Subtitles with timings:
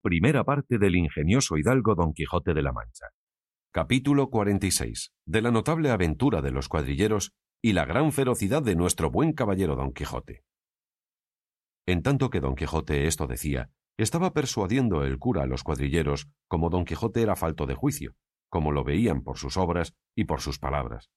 [0.00, 3.06] Primera parte del ingenioso hidalgo Don Quijote de la Mancha.
[3.72, 5.12] Capítulo 46.
[5.26, 9.74] De la notable aventura de los cuadrilleros y la gran ferocidad de nuestro buen caballero
[9.74, 10.44] Don Quijote.
[11.84, 16.70] En tanto que Don Quijote esto decía, estaba persuadiendo el cura a los cuadrilleros como
[16.70, 18.14] Don Quijote era falto de juicio,
[18.48, 21.10] como lo veían por sus obras y por sus palabras,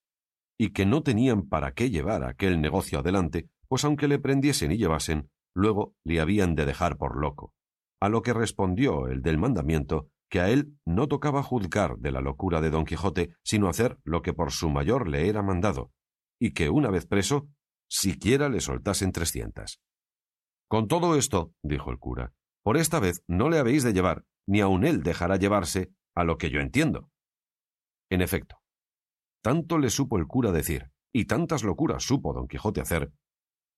[0.58, 4.78] y que no tenían para qué llevar aquel negocio adelante, pues aunque le prendiesen y
[4.78, 7.54] llevasen, luego le habían de dejar por loco.
[8.02, 12.22] A lo que respondió el del mandamiento que a él no tocaba juzgar de la
[12.22, 15.92] locura de Don Quijote, sino hacer lo que por su mayor le era mandado,
[16.40, 17.50] y que una vez preso,
[17.90, 19.82] siquiera le soltasen trescientas.
[20.70, 24.62] Con todo esto, dijo el cura, por esta vez no le habéis de llevar, ni
[24.62, 27.10] aun él dejará llevarse, a lo que yo entiendo.
[28.10, 28.62] En efecto,
[29.44, 33.12] tanto le supo el cura decir, y tantas locuras supo don Quijote hacer,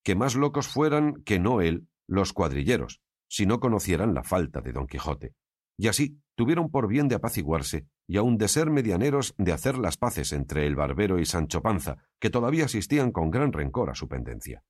[0.04, 3.03] que más locos fueran que no él los cuadrilleros,
[3.34, 5.34] si no conocieran la falta de don Quijote
[5.76, 9.98] y así tuvieron por bien de apaciguarse y aun de ser medianeros de hacer las
[9.98, 14.08] paces entre el barbero y Sancho Panza, que todavía asistían con gran rencor a su
[14.08, 14.64] pendencia.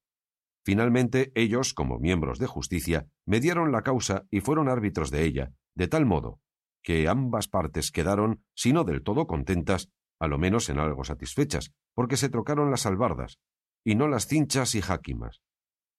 [0.64, 5.90] Finalmente ellos, como miembros de justicia, mediaron la causa y fueron árbitros de ella, de
[5.90, 6.40] tal modo
[6.84, 9.90] que ambas partes quedaron, si no del todo contentas,
[10.20, 13.40] a lo menos en algo satisfechas, porque se trocaron las albardas,
[13.86, 15.42] y no las cinchas y jáquimas.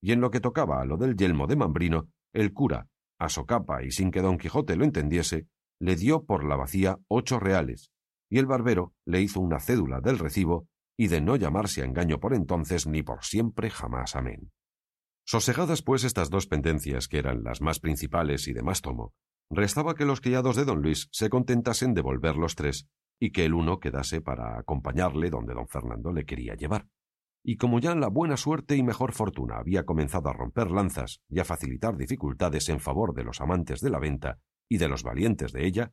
[0.02, 3.82] Y en lo que tocaba a lo del yelmo de Mambrino, el cura, a socapa
[3.82, 5.46] y sin que don Quijote lo entendiese,
[5.80, 7.90] le dio por la vacía ocho reales,
[8.28, 12.20] y el barbero le hizo una cédula del recibo y de no llamarse a engaño
[12.20, 14.52] por entonces ni por siempre jamás amén.
[15.26, 19.14] Sosegadas pues estas dos pendencias, que eran las más principales y de más tomo,
[19.50, 22.88] restaba que los criados de don Luis se contentasen de volver los tres,
[23.20, 26.86] y que el uno quedase para acompañarle donde don Fernando le quería llevar
[27.46, 31.40] y como ya la buena suerte y mejor fortuna había comenzado a romper lanzas y
[31.40, 35.52] a facilitar dificultades en favor de los amantes de la venta y de los valientes
[35.52, 35.92] de ella,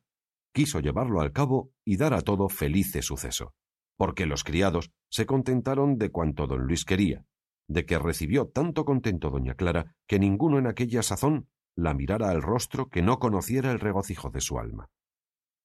[0.53, 3.53] quiso llevarlo al cabo y dar a todo felice suceso,
[3.97, 7.25] porque los criados se contentaron de cuanto don Luis quería,
[7.67, 12.41] de que recibió tanto contento doña Clara que ninguno en aquella sazón la mirara al
[12.41, 14.89] rostro que no conociera el regocijo de su alma.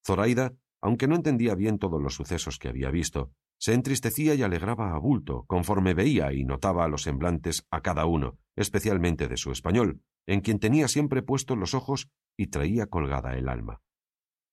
[0.04, 4.94] Zoraida, aunque no entendía bien todos los sucesos que había visto, se entristecía y alegraba
[4.94, 10.02] a bulto, conforme veía y notaba los semblantes a cada uno, especialmente de su español,
[10.26, 13.80] en quien tenía siempre puestos los ojos y traía colgada el alma.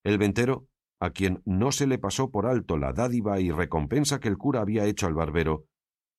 [0.03, 0.67] El ventero,
[0.99, 4.61] a quien no se le pasó por alto la dádiva y recompensa que el cura
[4.61, 5.65] había hecho al barbero,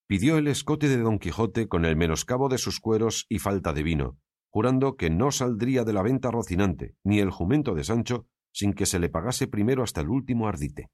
[0.06, 3.82] pidió el escote de don Quijote con el menoscabo de sus cueros y falta de
[3.82, 4.18] vino,
[4.50, 8.86] jurando que no saldría de la venta Rocinante, ni el jumento de Sancho, sin que
[8.86, 10.90] se le pagase primero hasta el último ardite.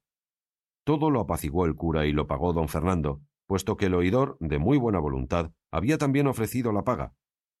[0.83, 4.59] Todo lo apaciguó el cura y lo pagó don Fernando, puesto que el oidor, de
[4.59, 7.13] muy buena voluntad, había también ofrecido la paga,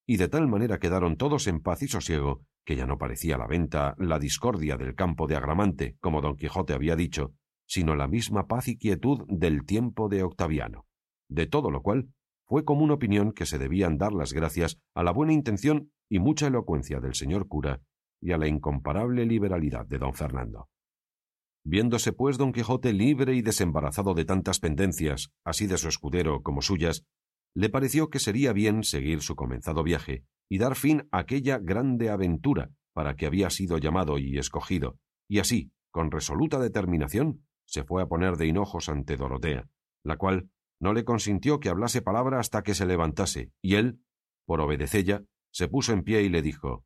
[0.07, 3.47] y de tal manera quedaron todos en paz y sosiego, que ya no parecía la
[3.47, 7.33] venta la discordia del campo de Agramante, como don Quijote había dicho,
[7.67, 10.85] sino la misma paz y quietud del tiempo de Octaviano.
[11.29, 12.09] De todo lo cual,
[12.45, 16.47] fue común opinión que se debían dar las gracias a la buena intención y mucha
[16.47, 17.79] elocuencia del señor cura
[18.19, 20.67] y a la incomparable liberalidad de don Fernando.
[21.63, 26.61] Viéndose pues don Quijote libre y desembarazado de tantas pendencias, así de su escudero como
[26.61, 27.05] suyas,
[27.53, 32.09] le pareció que sería bien seguir su comenzado viaje y dar fin a aquella grande
[32.09, 34.97] aventura para que había sido llamado y escogido,
[35.29, 39.69] y así, con resoluta determinación, se fue a poner de hinojos ante Dorotea,
[40.03, 44.01] la cual no le consintió que hablase palabra hasta que se levantase, y él,
[44.45, 45.23] por obedecella,
[45.53, 46.85] se puso en pie y le dijo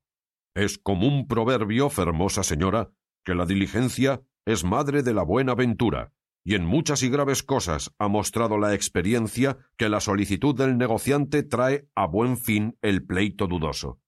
[0.53, 2.91] Es como un proverbio, fermosa señora,
[3.23, 6.13] que la diligencia es madre de la buena ventura,
[6.43, 11.41] y en muchas y graves cosas ha mostrado la experiencia que la solicitud del negociante
[11.41, 13.99] trae a buen fin el pleito dudoso.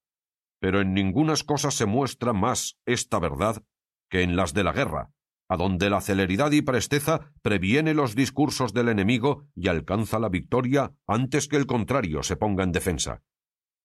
[0.60, 3.64] Pero en ningunas cosas se muestra más esta verdad
[4.10, 5.12] que en las de la guerra,
[5.50, 10.94] a donde la celeridad y presteza previene los discursos del enemigo y alcanza la victoria
[11.08, 13.24] antes que el contrario se ponga en defensa.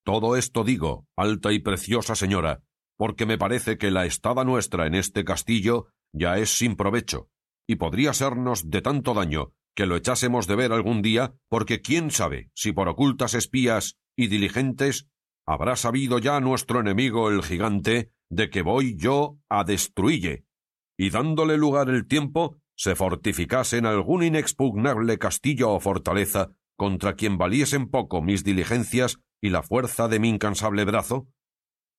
[0.05, 2.63] Todo esto digo, alta y preciosa señora,
[2.97, 7.29] porque me parece que la estada nuestra en este castillo ya es sin provecho,
[7.67, 12.11] y podría sernos de tanto daño que lo echásemos de ver algún día, porque quién
[12.11, 15.09] sabe si por ocultas espías y diligentes
[15.47, 20.45] habrá sabido ya nuestro enemigo el gigante de que voy yo a destruille,
[20.99, 27.39] y dándole lugar el tiempo, se fortificase en algún inexpugnable castillo o fortaleza contra quien
[27.39, 31.29] valiesen poco mis diligencias y la fuerza de mi incansable brazo?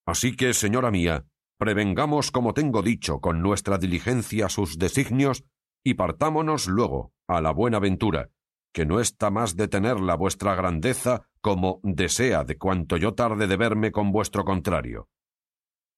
[0.05, 1.25] Así que, señora mía,
[1.57, 5.43] prevengamos, como tengo dicho, con nuestra diligencia sus designios,
[5.83, 8.29] y partámonos luego a la buena ventura,
[8.73, 13.57] que no está más de tenerla vuestra grandeza como desea de cuanto yo tarde de
[13.57, 15.09] verme con vuestro contrario.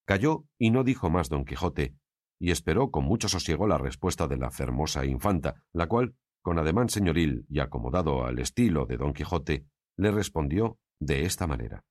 [0.06, 1.96] Calló y no dijo más don Quijote,
[2.40, 6.90] y esperó con mucho sosiego la respuesta de la fermosa infanta, la cual, con ademán
[6.90, 9.66] señoril y acomodado al estilo de don Quijote,
[9.98, 11.84] le respondió de esta manera.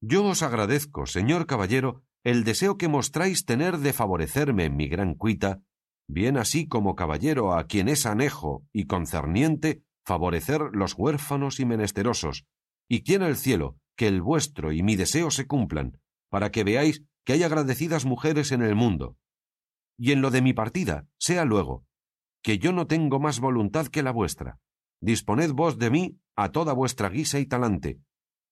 [0.00, 5.14] Yo os agradezco, señor caballero, el deseo que mostráis tener de favorecerme en mi gran
[5.14, 5.62] cuita,
[6.08, 12.44] bien así como caballero a quien es anejo y concerniente favorecer los huérfanos y menesterosos,
[12.88, 17.04] y quiera el cielo que el vuestro y mi deseo se cumplan, para que veáis
[17.24, 19.16] que hay agradecidas mujeres en el mundo.
[19.96, 21.84] Y en lo de mi partida, sea luego,
[22.42, 24.58] que yo no tengo más voluntad que la vuestra.
[25.00, 28.00] Disponed vos de mí a toda vuestra guisa y talante,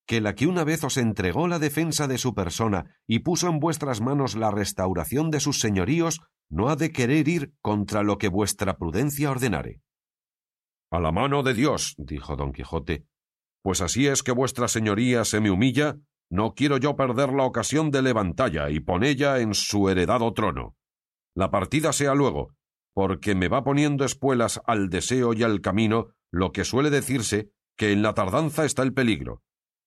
[0.06, 3.59] que la que una vez os entregó la defensa de su persona y puso en
[3.59, 6.21] vuestras manos la restauración de sus señoríos,
[6.51, 9.81] no ha de querer ir contra lo que vuestra prudencia ordenare.
[10.91, 13.06] A la mano de Dios, dijo don Quijote,
[13.62, 15.97] pues así es que vuestra señoría se me humilla,
[16.31, 20.77] no quiero yo perder la ocasión de levantalla y ponella en su heredado trono.
[21.35, 22.55] La partida sea luego,
[22.93, 27.93] porque me va poniendo espuelas al deseo y al camino lo que suele decirse que
[27.93, 29.43] en la tardanza está el peligro.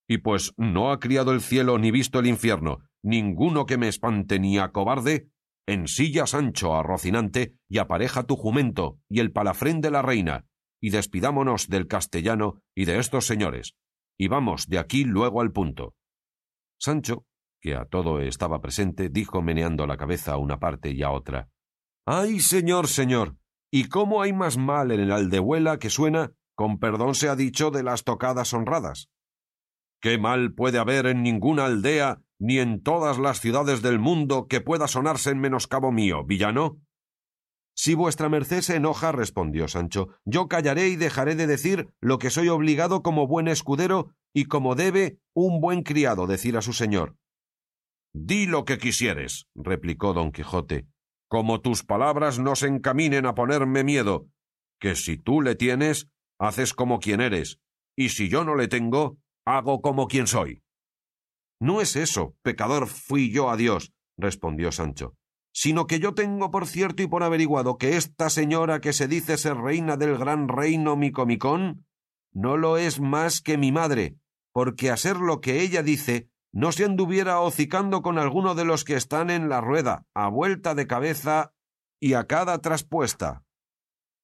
[0.07, 4.39] Y pues no ha criado el cielo ni visto el infierno ninguno que me espante
[4.39, 5.30] ni acobarde,
[5.65, 10.45] ensilla Sancho a Rocinante y apareja tu jumento y el palafrén de la reina,
[10.81, 13.75] y despidámonos del castellano y de estos señores,
[14.18, 15.95] y vamos de aquí luego al punto.
[16.80, 17.25] Sancho,
[17.62, 21.50] que a todo estaba presente, dijo meneando la cabeza a una parte y a otra
[22.06, 23.36] Ay, señor, señor.
[23.69, 27.69] ¿Y cómo hay más mal en el aldehuela que suena, con perdón se ha dicho,
[27.69, 29.09] de las tocadas honradas?
[29.99, 34.61] ¿Qué mal puede haber en ninguna aldea ni en todas las ciudades del mundo que
[34.61, 36.79] pueda sonarse en menoscabo mío, villano?
[37.75, 42.29] Si vuestra merced se enoja, respondió Sancho, yo callaré y dejaré de decir lo que
[42.29, 47.15] soy obligado como buen escudero y como debe un buen criado decir a su señor.
[48.13, 50.88] Di lo que quisieres, replicó don Quijote,
[51.27, 54.27] como tus palabras no se encaminen a ponerme miedo,
[54.79, 56.09] que si tú le tienes,
[56.39, 57.59] haces como quien eres,
[57.95, 59.17] y si yo no le tengo,
[59.47, 60.61] hago como quien soy.
[61.59, 65.15] No es eso, pecador fui yo a Dios, respondió Sancho
[65.59, 69.38] sino que yo tengo por cierto y por averiguado que esta señora que se dice
[69.38, 71.88] ser reina del gran reino Micomicón
[72.31, 74.19] no lo es más que mi madre,
[74.53, 78.83] porque a ser lo que ella dice, no se anduviera hocicando con alguno de los
[78.83, 81.53] que están en la rueda, a vuelta de cabeza
[81.99, 83.44] y a cada traspuesta.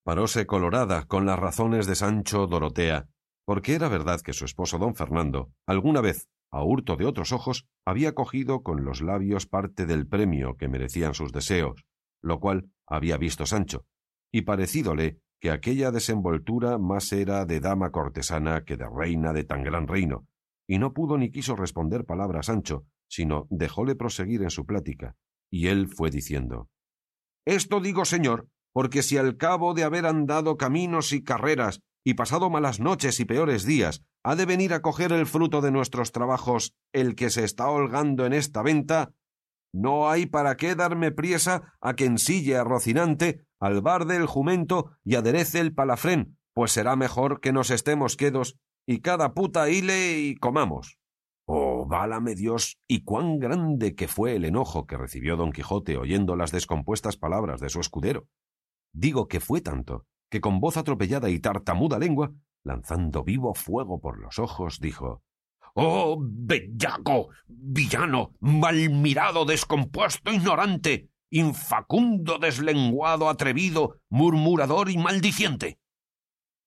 [0.04, 3.08] Paróse colorada con las razones de Sancho Dorotea,
[3.46, 7.66] porque era verdad que su esposo don Fernando alguna vez a hurto de otros ojos,
[7.84, 11.84] había cogido con los labios parte del premio que merecían sus deseos,
[12.22, 13.88] lo cual había visto Sancho,
[14.32, 19.64] y parecídole que aquella desenvoltura más era de dama cortesana que de reina de tan
[19.64, 20.28] gran reino,
[20.68, 25.16] y no pudo ni quiso responder palabra a Sancho, sino dejóle proseguir en su plática,
[25.52, 26.70] y él fue diciendo
[27.46, 32.50] Esto digo, señor, porque si al cabo de haber andado caminos y carreras y pasado
[32.50, 36.76] malas noches y peores días, ha de venir a coger el fruto de nuestros trabajos
[36.92, 39.14] el que se está holgando en esta venta,
[39.74, 45.16] no hay para qué darme priesa a que ensille a Rocinante, albarde el jumento y
[45.16, 50.36] aderece el palafrén, pues será mejor que nos estemos quedos y cada puta hile y
[50.36, 51.00] comamos.
[51.46, 56.36] Oh, válame Dios, y cuán grande que fue el enojo que recibió don Quijote oyendo
[56.36, 58.28] las descompuestas palabras de su escudero.
[58.94, 62.32] Digo que fue tanto, que con voz atropellada y tartamuda lengua,
[62.64, 65.22] lanzando vivo fuego por los ojos, dijo
[65.76, 75.78] Oh, bellaco, villano, mal mirado, descompuesto, ignorante, infacundo, deslenguado, atrevido, murmurador y maldiciente.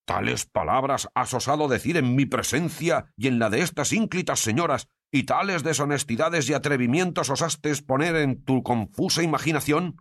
[0.04, 4.86] Tales palabras has osado decir en mi presencia y en la de estas ínclitas señoras,
[5.10, 9.96] y tales deshonestidades y atrevimientos osaste poner en tu confusa imaginación.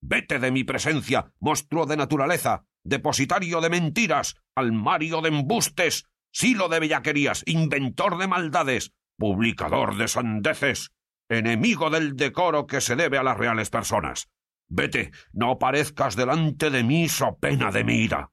[0.00, 6.80] Vete de mi presencia, monstruo de naturaleza, depositario de mentiras, almario de embustes, silo de
[6.80, 10.92] bellaquerías, inventor de maldades, publicador de sandeces,
[11.28, 14.28] enemigo del decoro que se debe a las reales personas.
[14.68, 18.32] Vete, no parezcas delante de mí so pena de mi ira.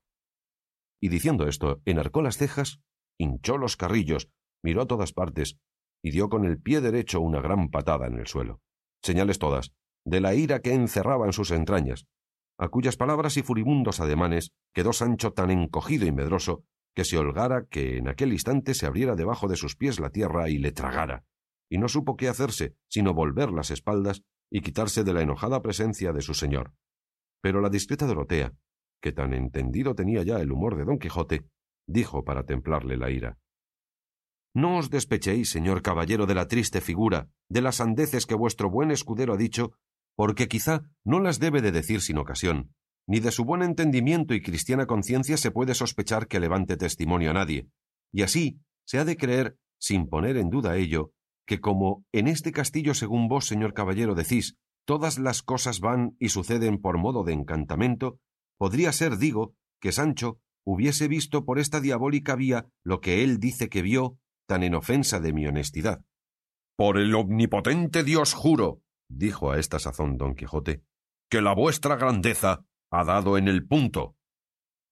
[1.01, 2.79] Y diciendo esto, enarcó las cejas,
[3.17, 4.29] hinchó los carrillos,
[4.63, 5.57] miró a todas partes,
[6.03, 8.61] y dio con el pie derecho una gran patada en el suelo.
[9.01, 9.73] Señales todas,
[10.05, 12.07] de la ira que encerraba en sus entrañas,
[12.57, 16.63] a cuyas palabras y furibundos ademanes quedó Sancho tan encogido y medroso
[16.95, 20.49] que se holgara que en aquel instante se abriera debajo de sus pies la tierra
[20.49, 21.25] y le tragara,
[21.69, 26.13] y no supo qué hacerse sino volver las espaldas y quitarse de la enojada presencia
[26.13, 26.73] de su señor.
[27.41, 28.53] Pero la discreta Dorotea,
[29.01, 31.47] que tan entendido tenía ya el humor de don Quijote,
[31.87, 33.37] dijo para templarle la ira
[34.53, 38.91] No os despechéis, señor caballero, de la triste figura, de las sandeces que vuestro buen
[38.91, 39.73] escudero ha dicho,
[40.15, 42.73] porque quizá no las debe de decir sin ocasión,
[43.07, 47.33] ni de su buen entendimiento y cristiana conciencia se puede sospechar que levante testimonio a
[47.33, 47.67] nadie,
[48.11, 51.11] y así se ha de creer, sin poner en duda ello,
[51.45, 54.55] que como en este castillo, según vos, señor caballero, decís,
[54.85, 58.19] todas las cosas van y suceden por modo de encantamento,
[58.57, 63.67] podría ser, digo, que Sancho hubiese visto por esta diabólica vía lo que él dice
[63.67, 64.17] que vio,
[64.47, 66.01] tan en ofensa de mi honestidad.
[66.77, 68.81] Por el omnipotente Dios juro,
[69.17, 70.83] dijo a esta sazón don Quijote,
[71.29, 74.15] que la vuestra grandeza ha dado en el punto,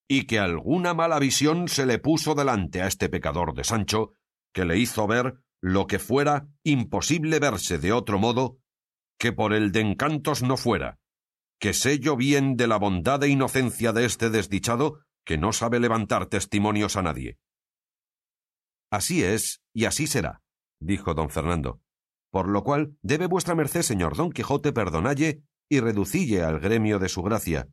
[0.08, 4.16] y que alguna mala visión se le puso delante a este pecador de Sancho,
[4.54, 8.58] que le hizo ver lo que fuera imposible verse de otro modo
[9.20, 11.00] que por el de encantos no fuera,
[11.60, 15.80] que sé yo bien de la bondad e inocencia de este desdichado que no sabe
[15.80, 17.38] levantar testimonios a nadie.
[18.92, 20.42] Así es, y así será,
[20.82, 21.80] dijo don Fernando,
[22.32, 27.10] por lo cual debe vuestra merced, señor don Quijote, perdonalle y reducille al gremio de
[27.10, 27.68] su gracia.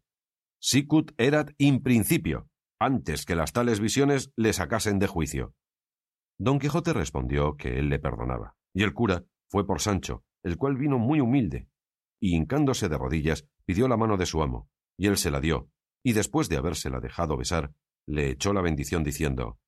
[0.60, 2.48] Sicut erat in principio,
[2.80, 5.54] antes que las tales visiones le sacasen de juicio.
[6.38, 10.76] Don Quijote respondió que él le perdonaba, y el cura fue por Sancho, el cual
[10.76, 11.68] vino muy humilde,
[12.20, 15.68] y hincándose de rodillas pidió la mano de su amo, y él se la dio,
[16.04, 17.72] y después de habérsela dejado besar,
[18.06, 19.58] le echó la bendición diciendo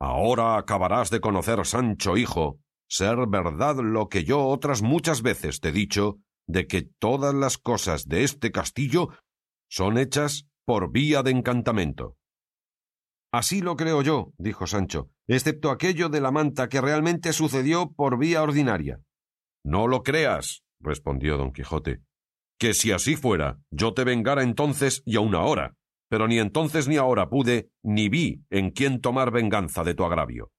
[0.00, 2.58] Ahora acabarás de conocer, Sancho hijo,
[2.92, 7.56] ser verdad lo que yo otras muchas veces te he dicho, de que todas las
[7.56, 9.08] cosas de este castillo
[9.70, 12.18] son hechas por vía de encantamento.
[13.32, 18.18] Así lo creo yo, dijo Sancho, excepto aquello de la manta que realmente sucedió por
[18.18, 19.00] vía ordinaria.
[19.64, 22.02] No lo creas, respondió don Quijote,
[22.58, 25.76] que si así fuera, yo te vengara entonces y aun ahora,
[26.10, 30.51] pero ni entonces ni ahora pude, ni vi en quién tomar venganza de tu agravio.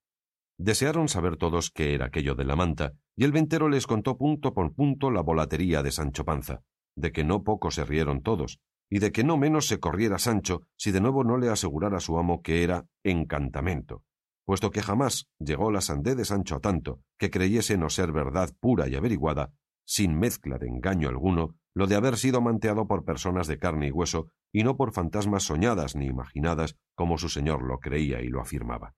[0.64, 4.54] Desearon saber todos qué era aquello de la manta, y el ventero les contó punto
[4.54, 6.62] por punto la volatería de Sancho Panza,
[6.96, 10.62] de que no poco se rieron todos, y de que no menos se corriera Sancho
[10.78, 14.04] si de nuevo no le asegurara su amo que era encantamento,
[14.46, 18.50] puesto que jamás llegó la sandé de Sancho a tanto que creyese no ser verdad
[18.62, 19.52] pura y averiguada,
[19.86, 23.92] sin mezcla de engaño alguno, lo de haber sido manteado por personas de carne y
[23.92, 28.40] hueso y no por fantasmas soñadas ni imaginadas como su señor lo creía y lo
[28.40, 28.94] afirmaba.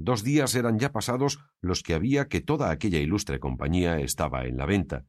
[0.00, 4.56] Dos días eran ya pasados los que había que toda aquella ilustre compañía estaba en
[4.56, 5.06] la venta,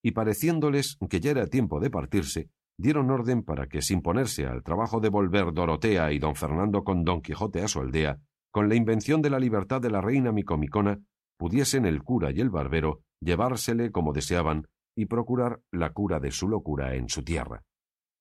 [0.00, 4.62] y pareciéndoles que ya era tiempo de partirse, dieron orden para que, sin ponerse al
[4.62, 8.20] trabajo de volver Dorotea y don Fernando con don Quijote a su aldea,
[8.52, 11.00] con la invención de la libertad de la reina Micomicona,
[11.36, 16.48] pudiesen el cura y el barbero llevársele como deseaban y procurar la cura de su
[16.48, 17.64] locura en su tierra.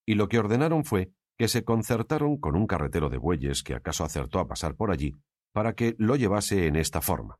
[0.03, 4.03] Y lo que ordenaron fue que se concertaron con un carretero de bueyes que acaso
[4.03, 5.13] acertó a pasar por allí,
[5.57, 7.39] para que lo llevase en esta forma.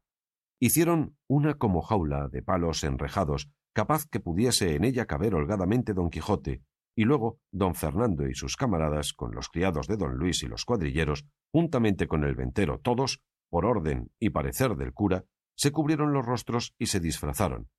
[0.60, 6.10] Hicieron una como jaula de palos enrejados, capaz que pudiese en ella caber holgadamente don
[6.10, 6.64] Quijote,
[6.96, 10.66] y luego don Fernando y sus camaradas, con los criados de don Luis y los
[10.66, 13.22] cuadrilleros, juntamente con el ventero todos,
[13.52, 15.24] por orden y parecer del cura,
[15.56, 17.70] se cubrieron los rostros y se disfrazaron,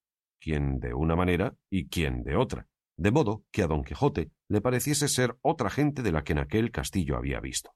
[0.41, 4.61] quien de una manera y quien de otra, de modo que a don Quijote le
[4.61, 7.73] pareciese ser otra gente de la que en aquel castillo había visto.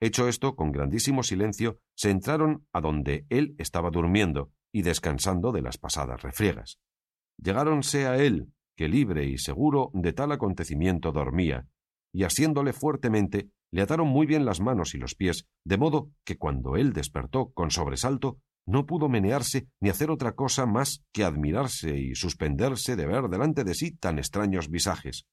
[0.00, 5.62] Hecho esto, con grandísimo silencio, se entraron a donde él estaba durmiendo y descansando de
[5.62, 6.78] las pasadas refriegas.
[7.38, 11.66] Llegáronse a él que libre y seguro de tal acontecimiento dormía,
[12.12, 16.36] y asiéndole fuertemente, le ataron muy bien las manos y los pies, de modo que
[16.36, 21.98] cuando él despertó con sobresalto, no pudo menearse ni hacer otra cosa más que admirarse
[21.98, 25.26] y suspenderse de ver delante de sí tan extraños visajes.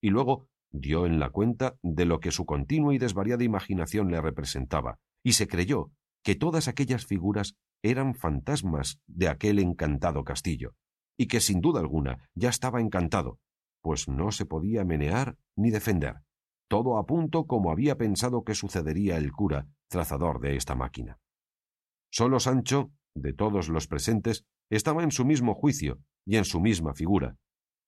[0.00, 4.20] Y luego dio en la cuenta de lo que su continua y desvariada imaginación le
[4.20, 5.90] representaba, y se creyó
[6.22, 10.74] que todas aquellas figuras eran fantasmas de aquel encantado castillo
[11.16, 13.38] y que sin duda alguna ya estaba encantado,
[13.80, 16.16] pues no se podía menear ni defender,
[16.68, 21.18] todo a punto como había pensado que sucedería el cura, trazador de esta máquina.
[22.10, 26.94] Solo Sancho, de todos los presentes, estaba en su mismo juicio y en su misma
[26.94, 27.36] figura,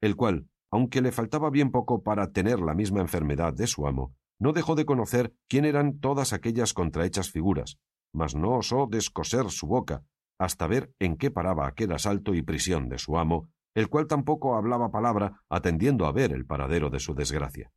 [0.01, 4.15] el cual, aunque le faltaba bien poco para tener la misma enfermedad de su amo,
[4.39, 7.79] no dejó de conocer quién eran todas aquellas contrahechas figuras,
[8.13, 10.05] mas no osó descoser su boca,
[10.39, 14.57] hasta ver en qué paraba aquel asalto y prisión de su amo, el cual tampoco
[14.57, 17.73] hablaba palabra atendiendo a ver el paradero de su desgracia.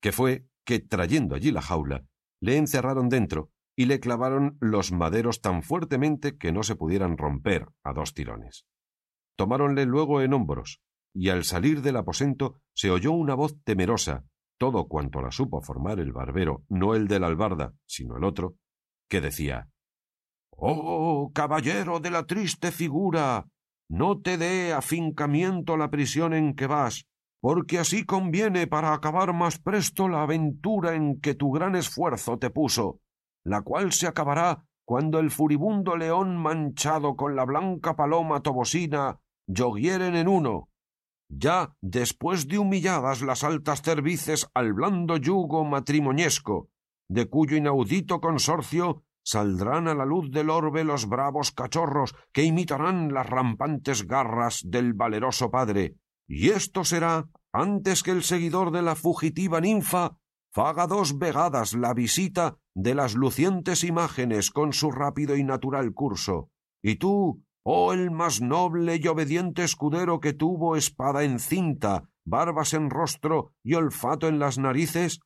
[0.00, 2.04] Que fue que, trayendo allí la jaula,
[2.40, 7.68] le encerraron dentro y le clavaron los maderos tan fuertemente que no se pudieran romper
[7.84, 8.66] a dos tirones.
[9.36, 10.82] Tomáronle luego en hombros,
[11.14, 14.24] y al salir del aposento se oyó una voz temerosa,
[14.58, 18.56] todo cuanto la supo formar el barbero, no el de la albarda, sino el otro,
[19.08, 19.68] que decía
[20.50, 23.48] Oh, caballero de la triste figura,
[23.88, 27.06] no te dé afincamiento la prisión en que vas,
[27.40, 32.50] porque así conviene para acabar más presto la aventura en que tu gran esfuerzo te
[32.50, 33.00] puso,
[33.44, 40.14] la cual se acabará cuando el furibundo león manchado con la blanca paloma tobosina yoguieren
[40.14, 40.68] en uno.
[41.34, 46.68] Ya después de humilladas las altas cervices al blando yugo matrimoniesco,
[47.08, 53.14] de cuyo inaudito consorcio saldrán a la luz del orbe los bravos cachorros que imitarán
[53.14, 55.96] las rampantes garras del valeroso padre,
[56.28, 60.18] y esto será antes que el seguidor de la fugitiva ninfa
[60.52, 66.50] faga dos vegadas la visita de las lucientes imágenes con su rápido y natural curso.
[66.82, 72.74] Y tú, oh el más noble y obediente escudero que tuvo espada en cinta, barbas
[72.74, 75.20] en rostro y olfato en las narices,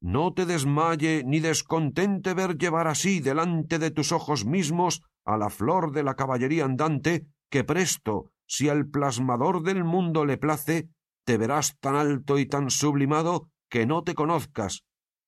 [0.00, 5.50] no te desmaye ni descontente ver llevar así delante de tus ojos mismos a la
[5.50, 10.88] flor de la caballería andante, que presto, si al plasmador del mundo le place,
[11.24, 14.84] te verás tan alto y tan sublimado que no te conozcas,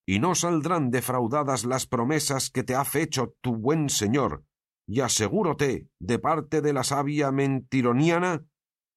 [0.07, 4.45] y no saldrán defraudadas las promesas que te ha fecho tu buen señor,
[4.89, 8.47] y asegúrote, de parte de la sabia mentironiana,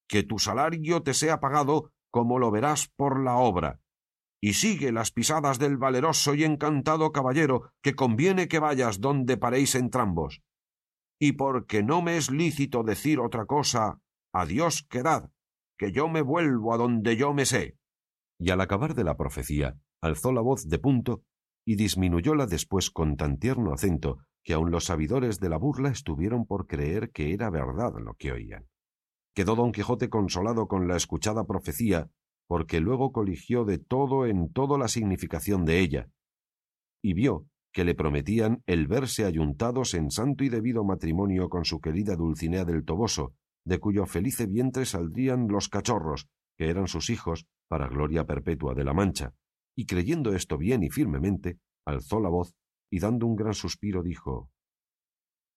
[0.08, 3.82] que tu salario te sea pagado como lo verás por la obra,
[4.42, 9.76] y sigue las pisadas del valeroso y encantado caballero, que conviene que vayas donde paréis
[9.76, 10.42] entrambos.
[11.20, 14.00] Y porque no me es lícito decir otra cosa,
[14.34, 15.30] adiós quedad,
[15.78, 17.78] que yo me vuelvo a donde yo me sé.
[18.40, 21.24] Y al acabar de la profecía, alzó la voz de punto
[21.66, 26.46] y disminuyóla después con tan tierno acento que aun los sabidores de la burla estuvieron
[26.46, 28.68] por creer que era verdad lo que oían.
[29.34, 32.10] Quedó don Quijote consolado con la escuchada profecía
[32.52, 36.10] porque luego coligió de todo en todo la significación de ella,
[37.02, 41.80] y vio que le prometían el verse ayuntados en santo y debido matrimonio con su
[41.80, 43.34] querida Dulcinea del Toboso,
[43.66, 46.28] de cuyo felice vientre saldrían los cachorros,
[46.58, 49.34] que eran sus hijos, para gloria perpetua de la Mancha,
[49.74, 52.54] y creyendo esto bien y firmemente, alzó la voz
[52.92, 54.52] y dando un gran suspiro dijo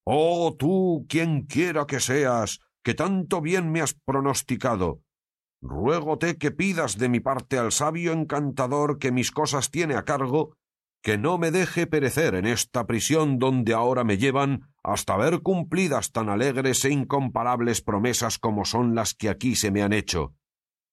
[0.07, 5.01] Oh tú, quien quiera que seas, que tanto bien me has pronosticado,
[5.63, 10.57] ruégote que pidas de mi parte al sabio encantador que mis cosas tiene a cargo,
[11.03, 16.13] que no me deje perecer en esta prisión donde ahora me llevan hasta ver cumplidas
[16.13, 20.35] tan alegres e incomparables promesas como son las que aquí se me han hecho,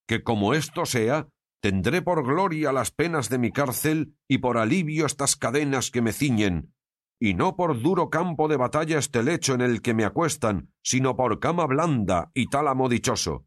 [0.08, 1.28] que como esto sea,
[1.62, 6.12] tendré por gloria las penas de mi cárcel y por alivio estas cadenas que me
[6.12, 6.74] ciñen,
[7.20, 11.16] y no por duro campo de batalla este lecho en el que me acuestan, sino
[11.16, 13.46] por cama blanda y tálamo dichoso.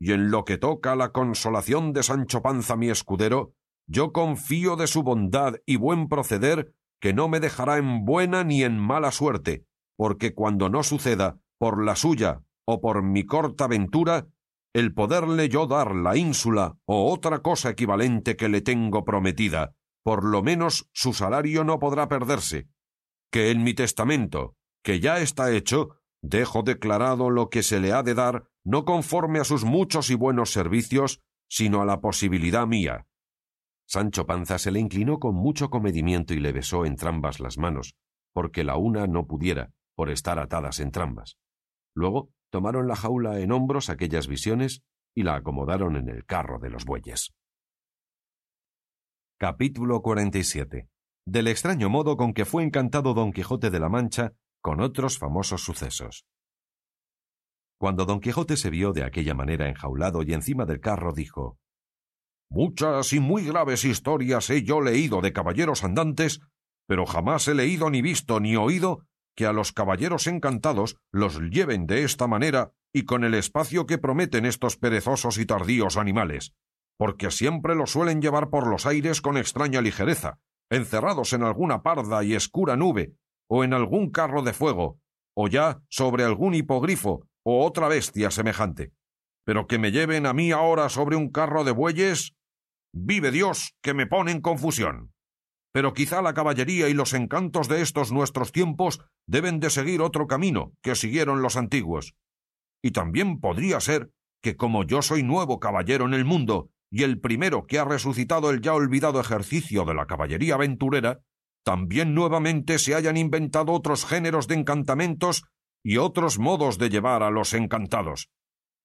[0.00, 3.54] Y en lo que toca a la consolación de Sancho Panza mi escudero,
[3.88, 8.62] yo confío de su bondad y buen proceder que no me dejará en buena ni
[8.62, 9.64] en mala suerte,
[9.96, 14.28] porque cuando no suceda, por la suya o por mi corta ventura,
[14.74, 20.24] el poderle yo dar la ínsula o otra cosa equivalente que le tengo prometida, por
[20.24, 22.68] lo menos su salario no podrá perderse,
[23.30, 28.02] que en mi testamento, que ya está hecho, dejo declarado lo que se le ha
[28.02, 33.06] de dar no conforme a sus muchos y buenos servicios, sino a la posibilidad mía.
[33.86, 37.94] Sancho Panza se le inclinó con mucho comedimiento y le besó entrambas las manos,
[38.34, 41.38] porque la una no pudiera, por estar atadas entrambas.
[41.94, 44.82] Luego tomaron la jaula en hombros aquellas visiones
[45.14, 47.32] y la acomodaron en el carro de los bueyes.
[49.38, 50.88] Capítulo 47
[51.26, 55.62] Del extraño modo con que fue encantado Don Quijote de la Mancha con otros famosos
[55.62, 56.26] sucesos.
[57.78, 61.58] Cuando don Quijote se vio de aquella manera enjaulado y encima del carro, dijo
[62.50, 66.40] Muchas y muy graves historias he yo leído de caballeros andantes,
[66.86, 69.06] pero jamás he leído ni visto ni oído
[69.38, 73.96] que a los caballeros encantados los lleven de esta manera y con el espacio que
[73.96, 76.56] prometen estos perezosos y tardíos animales,
[76.98, 82.24] porque siempre los suelen llevar por los aires con extraña ligereza, encerrados en alguna parda
[82.24, 83.14] y escura nube,
[83.48, 84.98] o en algún carro de fuego,
[85.36, 88.92] o ya sobre algún hipogrifo, o otra bestia semejante.
[89.46, 92.34] Pero que me lleven a mí ahora sobre un carro de bueyes,
[92.92, 95.12] vive Dios que me pone en confusión.
[95.72, 100.26] Pero quizá la caballería y los encantos de estos nuestros tiempos deben de seguir otro
[100.26, 102.14] camino que siguieron los antiguos.
[102.82, 104.10] Y también podría ser
[104.42, 108.50] que como yo soy nuevo caballero en el mundo y el primero que ha resucitado
[108.50, 111.20] el ya olvidado ejercicio de la caballería aventurera,
[111.64, 115.44] también nuevamente se hayan inventado otros géneros de encantamentos
[115.84, 118.30] y otros modos de llevar a los encantados.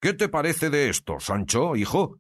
[0.02, 2.18] ¿Qué te parece de esto, Sancho, hijo?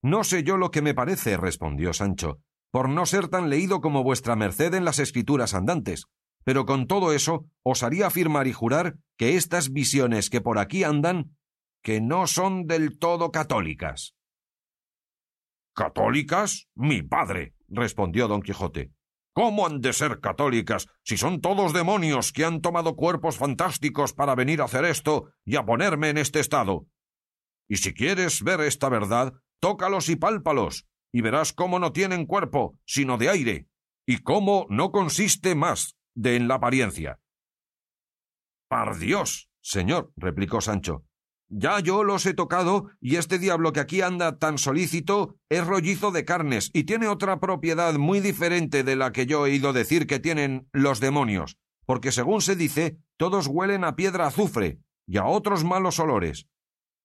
[0.00, 2.38] No sé yo lo que me parece, respondió Sancho,
[2.70, 6.06] por no ser tan leído como vuestra merced en las escrituras andantes.
[6.44, 11.36] Pero con todo eso, osaría afirmar y jurar que estas visiones que por aquí andan,
[11.82, 14.14] que no son del todo católicas.
[15.74, 16.68] ¿Católicas?
[16.74, 18.92] Mi padre, respondió don Quijote.
[19.32, 24.34] ¿Cómo han de ser católicas si son todos demonios que han tomado cuerpos fantásticos para
[24.34, 26.88] venir a hacer esto y a ponerme en este estado?
[27.68, 32.78] Y si quieres ver esta verdad, tócalos y pálpalos, y verás cómo no tienen cuerpo,
[32.84, 33.68] sino de aire,
[34.06, 37.20] y cómo no consiste más de en la apariencia.
[38.68, 41.04] Par Dios, señor, replicó Sancho.
[41.50, 46.10] Ya yo los he tocado, y este diablo que aquí anda tan solícito es rollizo
[46.10, 50.06] de carnes, y tiene otra propiedad muy diferente de la que yo he oído decir
[50.06, 55.24] que tienen los demonios, porque según se dice, todos huelen a piedra azufre y a
[55.24, 56.46] otros malos olores.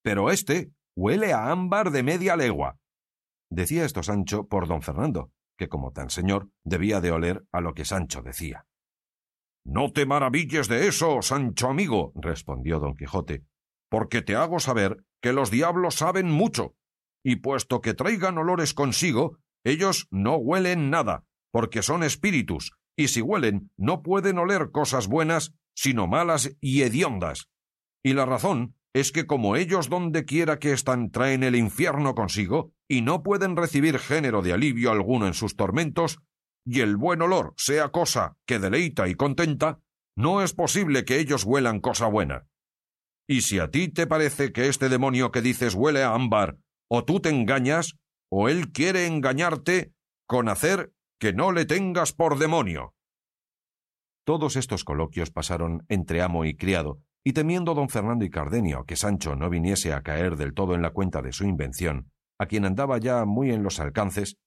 [0.04, 2.78] Pero este huele a ámbar de media legua,
[3.54, 7.76] Decía esto Sancho por don Fernando, que como tan señor debía de oler a lo
[7.76, 8.66] que Sancho decía.
[9.64, 13.46] No te maravilles de eso, Sancho amigo, respondió don Quijote,
[13.92, 16.74] porque te hago saber que los diablos saben mucho,
[17.24, 23.22] y puesto que traigan olores consigo, ellos no huelen nada, porque son espíritus, y si
[23.22, 27.50] huelen no pueden oler cosas buenas, sino malas y hediondas.
[28.04, 32.72] Y la razón es que como ellos donde quiera que están traen el infierno consigo,
[32.88, 36.20] y no pueden recibir género de alivio alguno en sus tormentos,
[36.66, 39.80] y el buen olor sea cosa que deleita y contenta,
[40.16, 42.46] no es posible que ellos huelan cosa buena.
[43.28, 47.04] Y si a ti te parece que este demonio que dices huele a ámbar, o
[47.04, 47.98] tú te engañas,
[48.30, 49.94] o él quiere engañarte
[50.28, 52.94] con hacer que no le tengas por demonio.
[54.26, 58.96] Todos estos coloquios pasaron entre amo y criado, y temiendo don Fernando y Cardenio que
[58.96, 62.66] Sancho no viniese a caer del todo en la cuenta de su invención, a quien
[62.66, 64.38] andaba ya muy en los alcances,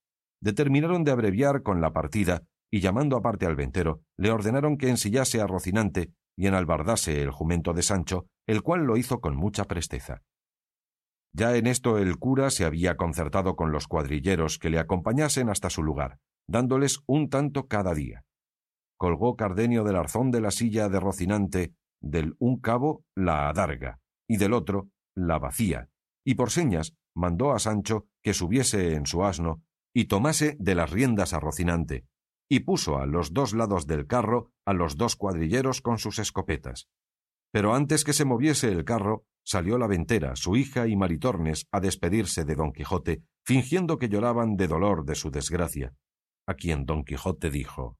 [0.40, 5.40] determinaron de abreviar con la partida y llamando aparte al ventero, le ordenaron que ensillase
[5.40, 10.22] a Rocinante y enalbardase el jumento de Sancho, el cual lo hizo con mucha presteza.
[11.32, 15.70] Ya en esto el cura se había concertado con los cuadrilleros que le acompañasen hasta
[15.70, 18.24] su lugar, dándoles un tanto cada día.
[18.98, 21.74] Colgó Cardenio del arzón de la silla de Rocinante
[22.10, 25.88] del un cabo la adarga y del otro la vacía,
[26.24, 29.62] y por señas mandó a Sancho que subiese en su asno
[29.94, 32.06] y tomase de las riendas a Rocinante,
[32.50, 36.88] y puso a los dos lados del carro a los dos cuadrilleros con sus escopetas.
[37.52, 41.80] Pero antes que se moviese el carro, salió la ventera, su hija y Maritornes a
[41.80, 45.94] despedirse de don Quijote, fingiendo que lloraban de dolor de su desgracia,
[46.46, 47.96] a quien don Quijote dijo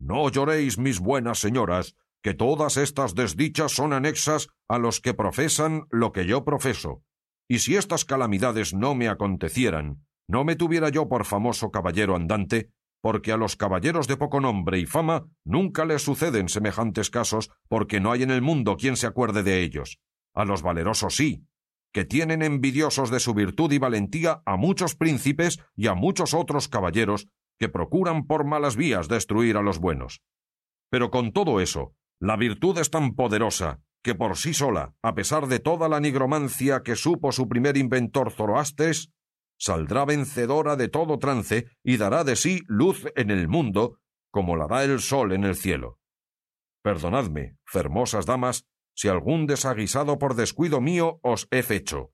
[0.00, 1.94] No lloréis, mis buenas señoras,
[2.26, 7.04] que todas estas desdichas son anexas a los que profesan lo que yo profeso,
[7.48, 12.72] y si estas calamidades no me acontecieran, no me tuviera yo por famoso caballero andante,
[13.00, 18.00] porque a los caballeros de poco nombre y fama nunca les suceden semejantes casos, porque
[18.00, 20.00] no hay en el mundo quien se acuerde de ellos.
[20.34, 21.46] A los valerosos sí,
[21.92, 26.66] que tienen envidiosos de su virtud y valentía a muchos príncipes y a muchos otros
[26.66, 30.22] caballeros que procuran por malas vías destruir a los buenos.
[30.90, 35.48] Pero con todo eso, la virtud es tan poderosa que por sí sola, a pesar
[35.48, 39.10] de toda la nigromancia que supo su primer inventor Zoroastes,
[39.58, 43.98] saldrá vencedora de todo trance y dará de sí luz en el mundo,
[44.30, 45.98] como la da el sol en el cielo.
[46.82, 52.12] Perdonadme, fermosas damas, si algún desaguisado por descuido mío os he fecho,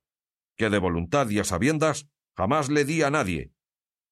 [0.56, 3.52] que de voluntad y a sabiendas jamás le di a nadie,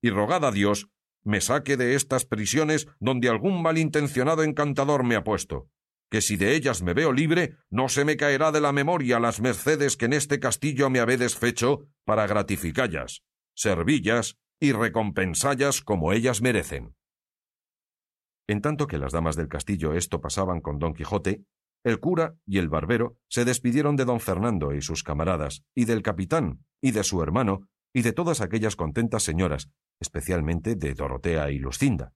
[0.03, 0.88] y rogad a Dios
[1.24, 5.70] me saque de estas prisiones donde algún malintencionado encantador me ha puesto
[6.10, 9.40] que si de ellas me veo libre, no se me caerá de la memoria las
[9.40, 13.22] mercedes que en este castillo me habedes fecho para gratificallas,
[13.54, 16.96] servillas y recompensallas como ellas merecen.
[18.48, 21.44] En tanto que las damas del castillo esto pasaban con don Quijote,
[21.84, 26.02] el cura y el barbero se despidieron de don Fernando y sus camaradas, y del
[26.02, 29.70] capitán, y de su hermano, y de todas aquellas contentas señoras,
[30.00, 32.12] especialmente de Dorotea y Lucinda.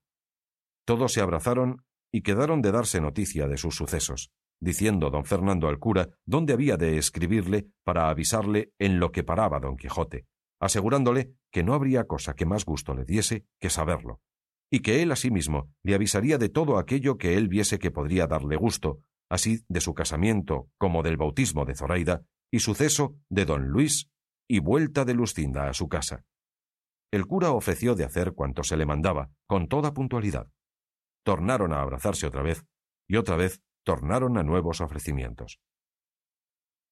[0.84, 5.80] Todos se abrazaron y quedaron de darse noticia de sus sucesos, diciendo don Fernando al
[5.80, 10.24] cura dónde había de escribirle para avisarle en lo que paraba don Quijote,
[10.60, 14.20] asegurándole que no habría cosa que más gusto le diese que saberlo,
[14.70, 18.54] y que él asimismo le avisaría de todo aquello que él viese que podría darle
[18.54, 24.08] gusto, así de su casamiento como del bautismo de Zoraida y suceso de don Luis
[24.48, 26.24] y vuelta de Lucinda a su casa.
[27.10, 30.46] El cura ofreció de hacer cuanto se le mandaba, con toda puntualidad.
[31.24, 32.64] Tornaron a abrazarse otra vez,
[33.08, 35.58] y otra vez tornaron a nuevos ofrecimientos.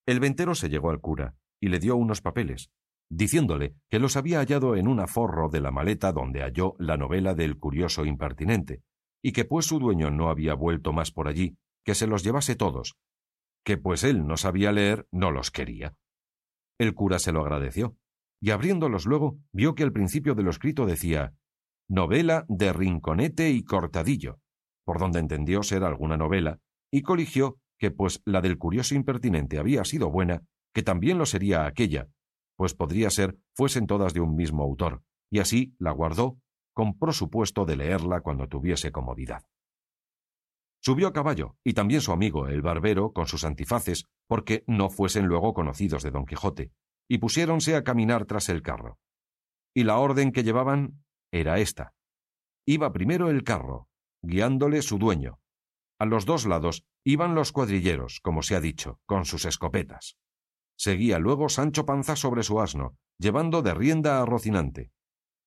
[0.07, 2.71] El ventero se llegó al cura y le dio unos papeles,
[3.09, 7.35] diciéndole que los había hallado en un aforro de la maleta donde halló la novela
[7.35, 8.83] del curioso impertinente,
[9.23, 12.57] y que pues su dueño no había vuelto más por allí, que se los llevase
[12.57, 12.97] todos,
[13.65, 15.95] que pues él no sabía leer, no los quería.
[16.79, 17.97] El cura se lo agradeció,
[18.41, 21.35] y abriéndolos luego vio que al principio de lo escrito decía
[21.93, 24.39] novela de Rinconete y Cortadillo,
[24.85, 26.59] por donde entendió ser alguna novela,
[26.91, 31.67] y coligió que pues la del curioso impertinente había sido buena, que también lo sería
[31.67, 32.09] aquella,
[32.57, 36.39] pues podría ser fuesen todas de un mismo autor, y así la guardó,
[36.75, 39.45] con prosupuesto de leerla cuando tuviese comodidad.
[40.81, 45.27] Subió a caballo, y también su amigo, el barbero, con sus antifaces, porque no fuesen
[45.27, 46.73] luego conocidos de don Quijote,
[47.07, 48.99] y pusiéronse a caminar tras el carro.
[49.75, 51.03] Y la orden que llevaban
[51.33, 51.95] era esta.
[52.67, 53.89] Iba primero el carro,
[54.23, 55.41] guiándole su dueño.
[55.99, 60.17] A los dos lados iban los cuadrilleros, como se ha dicho, con sus escopetas.
[60.77, 64.93] Seguía luego Sancho Panza sobre su asno, llevando de rienda a Rocinante.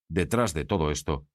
[0.10, 1.28] Detrás de todo esto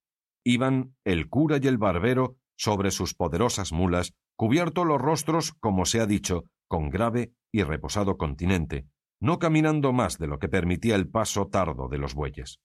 [0.45, 6.01] iban el cura y el barbero sobre sus poderosas mulas, cubierto los rostros, como se
[6.01, 8.87] ha dicho, con grave y reposado continente,
[9.21, 12.59] no caminando más de lo que permitía el paso tardo de los bueyes.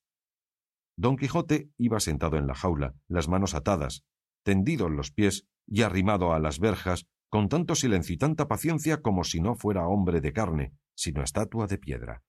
[0.98, 4.04] Don Quijote iba sentado en la jaula, las manos atadas,
[4.44, 9.02] tendido en los pies y arrimado a las verjas, con tanto silencio y tanta paciencia
[9.02, 12.24] como si no fuera hombre de carne, sino estatua de piedra.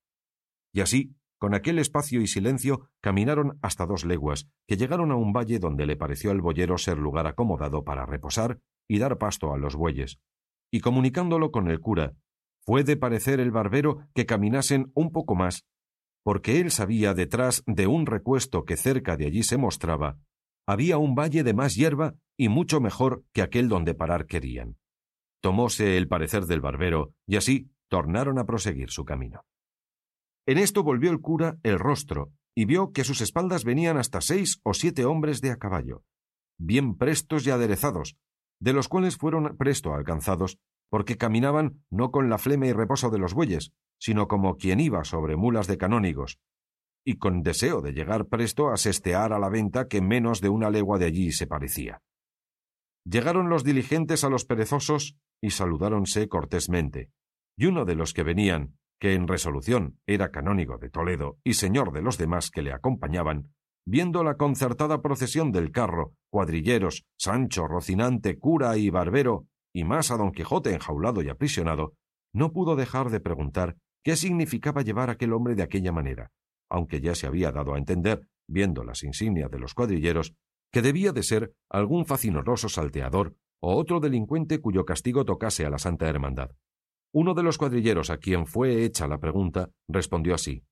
[0.73, 5.33] Y así, con aquel espacio y silencio, caminaron hasta dos leguas, que llegaron a un
[5.33, 9.59] valle donde le pareció al boyero ser lugar acomodado para reposar y dar pasto a
[9.59, 10.19] los bueyes.
[10.73, 12.15] Y comunicándolo con el cura,
[12.63, 15.65] fue de parecer el barbero que caminasen un poco más,
[16.27, 20.19] porque él sabía detrás de un recuesto que cerca de allí se mostraba,
[20.67, 24.77] había un valle de más hierba y mucho mejor que aquel donde parar querían.
[25.41, 29.45] Tomóse el parecer del barbero, y así tornaron a proseguir su camino.
[30.47, 34.21] En esto volvió el cura el rostro, y vio que a sus espaldas venían hasta
[34.21, 36.03] seis o siete hombres de a caballo,
[36.59, 38.17] bien prestos y aderezados,
[38.59, 40.59] de los cuales fueron presto alcanzados,
[40.91, 45.05] porque caminaban no con la flema y reposo de los bueyes, sino como quien iba
[45.05, 46.39] sobre mulas de canónigos,
[47.05, 50.71] y con deseo de llegar presto a sestear a la venta que menos de una
[50.71, 52.03] legua de allí se parecía.
[53.05, 57.11] Llegaron los diligentes a los perezosos y saludáronse cortésmente,
[57.57, 61.93] y uno de los que venían, que en resolución era canónigo de Toledo y señor
[61.93, 63.53] de los demás que le acompañaban,
[63.87, 70.17] viendo la concertada procesión del carro, cuadrilleros, Sancho, Rocinante, cura y barbero, y más a
[70.17, 71.93] don Quijote enjaulado y aprisionado,
[72.33, 76.31] no pudo dejar de preguntar qué significaba llevar aquel hombre de aquella manera,
[76.71, 80.33] aunque ya se había dado a entender, viendo las insignias de los cuadrilleros,
[80.73, 85.79] que debía de ser algún facinoroso salteador o otro delincuente cuyo castigo tocase a la
[85.79, 86.53] Santa Hermandad.
[87.13, 90.65] Uno de los cuadrilleros a quien fue hecha la pregunta respondió así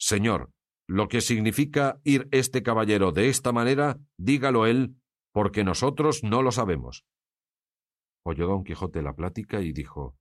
[0.00, 0.50] Señor,
[0.88, 4.96] lo que significa ir este caballero de esta manera, dígalo él,
[5.32, 7.04] porque nosotros no lo sabemos.
[8.24, 10.16] Oyó don Quijote la plática y dijo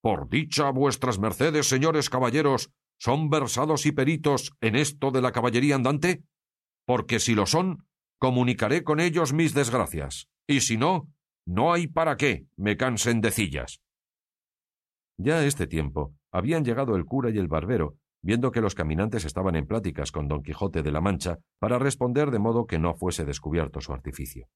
[0.00, 5.74] Por dicha vuestras mercedes, señores caballeros, son versados y peritos en esto de la caballería
[5.74, 6.22] andante?
[6.86, 7.86] Porque si lo son,
[8.18, 11.08] comunicaré con ellos mis desgracias, y si no,
[11.46, 13.80] no hay para qué me cansen de cillas.
[15.16, 19.24] Ya a este tiempo habían llegado el cura y el barbero, viendo que los caminantes
[19.24, 22.94] estaban en pláticas con don Quijote de la Mancha, para responder de modo que no
[22.94, 24.48] fuese descubierto su artificio.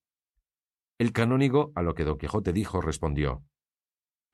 [1.02, 3.42] El canónigo, a lo que don Quijote dijo, respondió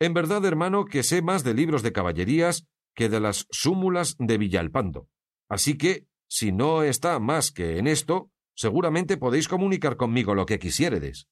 [0.03, 4.37] En verdad, hermano, que sé más de libros de caballerías que de las súmulas de
[4.37, 5.09] Villalpando.
[5.49, 10.59] Así que, si no está más que en esto, seguramente podéis comunicar conmigo lo que
[10.59, 11.27] quisiéredes.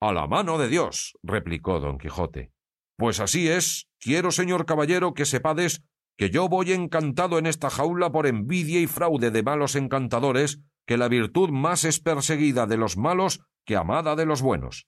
[0.00, 2.52] A la mano de Dios, replicó don Quijote.
[2.96, 5.82] Pues así es, quiero, señor caballero, que sepades
[6.16, 10.96] que yo voy encantado en esta jaula por envidia y fraude de malos encantadores, que
[10.96, 14.86] la virtud más es perseguida de los malos que amada de los buenos.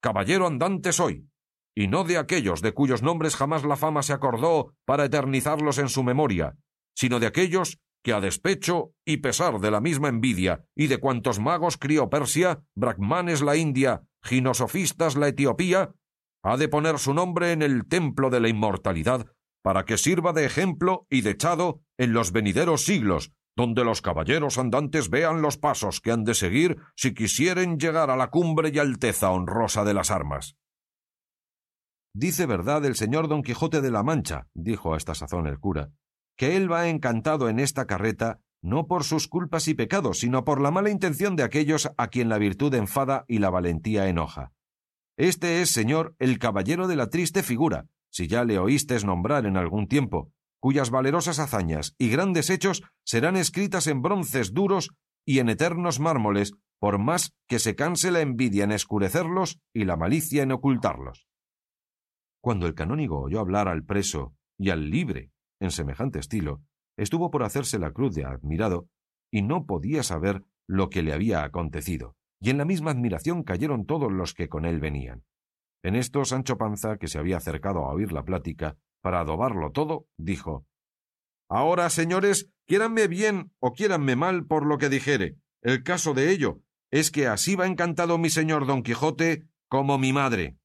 [0.00, 1.28] Caballero andante soy,
[1.74, 5.88] y no de aquellos de cuyos nombres jamás la fama se acordó para eternizarlos en
[5.88, 6.56] su memoria,
[6.94, 11.38] sino de aquellos que a despecho y pesar de la misma envidia y de cuantos
[11.38, 15.92] magos crió Persia, brahmanes la India, ginosofistas la Etiopía,
[16.42, 19.26] ha de poner su nombre en el templo de la inmortalidad
[19.62, 24.58] para que sirva de ejemplo y de echado en los venideros siglos, donde los caballeros
[24.58, 28.78] andantes vean los pasos que han de seguir si quisieren llegar a la cumbre y
[28.78, 30.56] alteza honrosa de las armas.
[32.14, 35.90] Dice verdad el señor don Quijote de la Mancha, dijo a esta sazón el cura,
[36.36, 40.60] que él va encantado en esta carreta no por sus culpas y pecados, sino por
[40.60, 44.52] la mala intención de aquellos a quien la virtud enfada y la valentía enoja.
[45.16, 49.56] Este es, señor, el caballero de la triste figura, si ya le oístes nombrar en
[49.56, 50.30] algún tiempo,
[50.62, 54.94] cuyas valerosas hazañas y grandes hechos serán escritas en bronces duros
[55.26, 59.96] y en eternos mármoles, por más que se canse la envidia en escurecerlos y la
[59.96, 61.26] malicia en ocultarlos.
[62.40, 66.62] Cuando el canónigo oyó hablar al preso y al libre en semejante estilo,
[66.96, 68.86] estuvo por hacerse la cruz de admirado
[69.32, 73.84] y no podía saber lo que le había acontecido, y en la misma admiración cayeron
[73.84, 75.24] todos los que con él venían.
[75.82, 80.06] En esto Sancho Panza, que se había acercado a oír la plática, para adobarlo todo,
[80.16, 80.66] dijo
[81.48, 85.36] Ahora, señores, quiéranme bien o quiéranme mal por lo que dijere.
[85.60, 86.60] El caso de ello
[86.90, 90.56] es que así va encantado mi señor don Quijote como mi madre.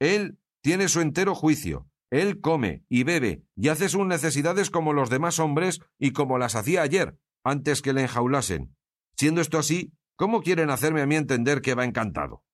[0.00, 1.86] Él tiene su entero juicio.
[2.10, 6.54] Él come y bebe y hace sus necesidades como los demás hombres y como las
[6.54, 8.74] hacía ayer, antes que le enjaulasen.
[9.16, 12.44] Siendo esto así, ¿cómo quieren hacerme a mí entender que va encantado?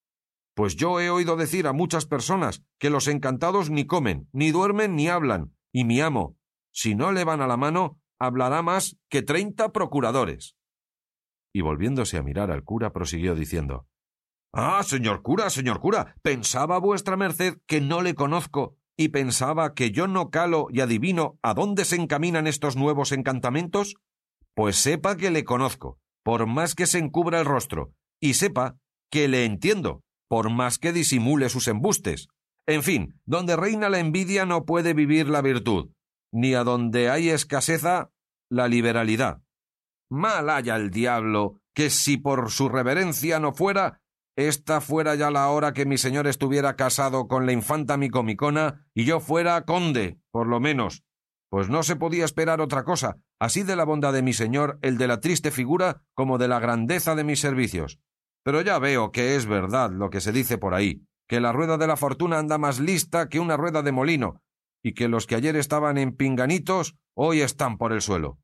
[0.54, 4.96] Pues yo he oído decir a muchas personas que los encantados ni comen, ni duermen,
[4.96, 6.36] ni hablan, y mi amo,
[6.72, 10.56] si no le van a la mano, hablará más que treinta procuradores.
[11.52, 13.86] Y volviéndose a mirar al cura, prosiguió diciendo
[14.52, 19.92] Ah, señor cura, señor cura, pensaba vuestra merced que no le conozco y pensaba que
[19.92, 23.94] yo no calo y adivino a dónde se encaminan estos nuevos encantamentos?
[24.54, 28.76] Pues sepa que le conozco, por más que se encubra el rostro, y sepa
[29.10, 32.28] que le entiendo, por más que disimule sus embustes.
[32.64, 35.90] En fin, donde reina la envidia no puede vivir la virtud,
[36.32, 38.12] ni a donde hay escaseza
[38.48, 39.42] la liberalidad.
[40.08, 44.00] Mal haya el diablo que si por su reverencia no fuera,
[44.36, 49.06] esta fuera ya la hora que mi señor estuviera casado con la infanta Micomicona y
[49.06, 51.02] yo fuera conde, por lo menos,
[51.48, 54.96] pues no se podía esperar otra cosa, así de la bondad de mi señor, el
[54.96, 57.98] de la triste figura, como de la grandeza de mis servicios.
[58.42, 61.78] Pero ya veo que es verdad lo que se dice por ahí, que la rueda
[61.78, 64.40] de la fortuna anda más lista que una rueda de molino,
[64.82, 68.38] y que los que ayer estaban en pinganitos hoy están por el suelo.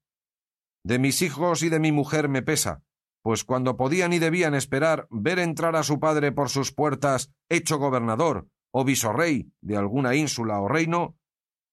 [0.84, 2.82] De mis hijos y de mi mujer me pesa,
[3.22, 7.78] pues cuando podían y debían esperar ver entrar a su padre por sus puertas hecho
[7.78, 11.16] gobernador o visorrey de alguna ínsula o reino,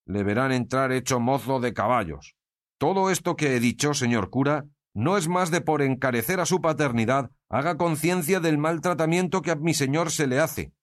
[0.08, 2.36] le verán entrar hecho mozo de caballos.
[2.80, 6.62] Todo esto que he dicho, señor cura, no es más de por encarecer a su
[6.62, 10.74] paternidad haga conciencia del mal tratamiento que a mi señor se le hace.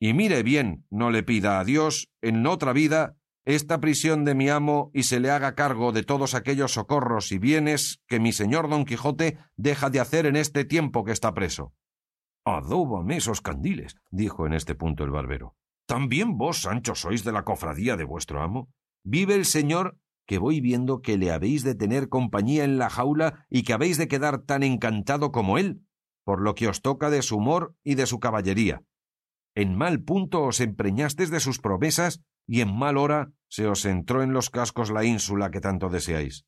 [0.00, 4.48] Y mire bien, no le pida a Dios, en otra vida, esta prisión de mi
[4.48, 8.68] amo y se le haga cargo de todos aquellos socorros y bienes que mi señor
[8.68, 11.72] don Quijote deja de hacer en este tiempo que está preso.
[12.44, 15.56] Adóbame esos candiles, dijo en este punto el barbero.
[15.86, 18.68] ¿También vos, Sancho, sois de la cofradía de vuestro amo?
[19.04, 19.98] Vive el señor
[20.30, 23.98] que voy viendo que le habéis de tener compañía en la jaula y que habéis
[23.98, 25.84] de quedar tan encantado como él,
[26.24, 28.84] por lo que os toca de su humor y de su caballería.
[29.56, 34.22] En mal punto os empreñastes de sus promesas y en mal hora se os entró
[34.22, 36.44] en los cascos la ínsula que tanto deseáis.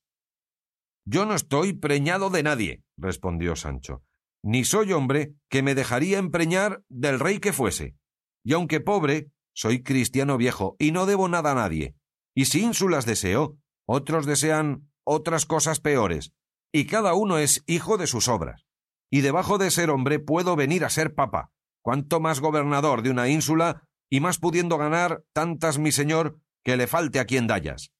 [1.05, 4.05] Yo no estoy preñado de nadie, respondió Sancho,
[4.45, 7.97] ni soy hombre que me dejaría empreñar del rey que fuese.
[8.45, 11.97] Y aunque pobre, soy cristiano viejo y no debo nada a nadie.
[12.33, 13.59] Y si ínsulas deseo,
[13.92, 16.33] otros desean otras cosas peores,
[16.72, 18.66] y cada uno es hijo de sus obras.
[19.11, 21.50] Y debajo de ser hombre puedo venir a ser papa,
[21.83, 26.87] cuanto más gobernador de una ínsula y más pudiendo ganar tantas mi señor que le
[26.87, 27.92] falte a quien dallas.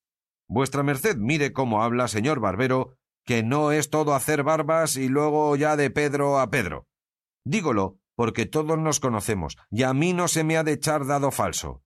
[0.49, 5.55] Vuestra merced mire cómo habla, señor barbero, que no es todo hacer barbas y luego
[5.57, 6.87] ya de Pedro a Pedro.
[7.45, 11.31] Dígolo, porque todos nos conocemos, y a mí no se me ha de echar dado
[11.31, 11.83] falso.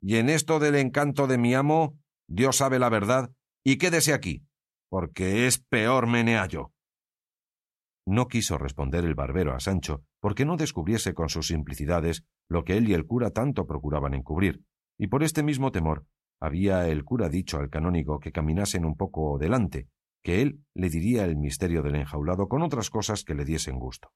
[0.00, 1.96] Y en esto del encanto de mi amo,
[2.28, 3.30] Dios sabe la verdad,
[3.68, 4.46] y quédese aquí,
[4.88, 6.70] porque es peor meneallo.
[8.06, 12.76] No quiso responder el barbero a Sancho, porque no descubriese con sus simplicidades lo que
[12.76, 14.62] él y el cura tanto procuraban encubrir,
[14.96, 16.06] y por este mismo temor
[16.40, 19.88] había el cura dicho al canónigo que caminasen un poco delante,
[20.22, 24.12] que él le diría el misterio del enjaulado con otras cosas que le diesen gusto.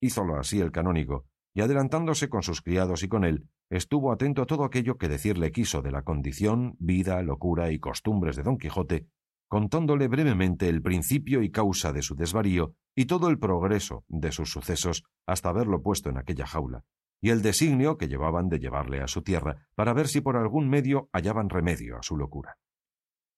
[0.00, 4.46] Hízolo así el canónigo, y adelantándose con sus criados y con él, estuvo atento a
[4.46, 9.06] todo aquello que decirle quiso de la condición, vida, locura y costumbres de don Quijote,
[9.48, 14.50] contándole brevemente el principio y causa de su desvarío y todo el progreso de sus
[14.50, 16.84] sucesos hasta haberlo puesto en aquella jaula,
[17.20, 20.68] y el designio que llevaban de llevarle a su tierra para ver si por algún
[20.68, 22.56] medio hallaban remedio a su locura.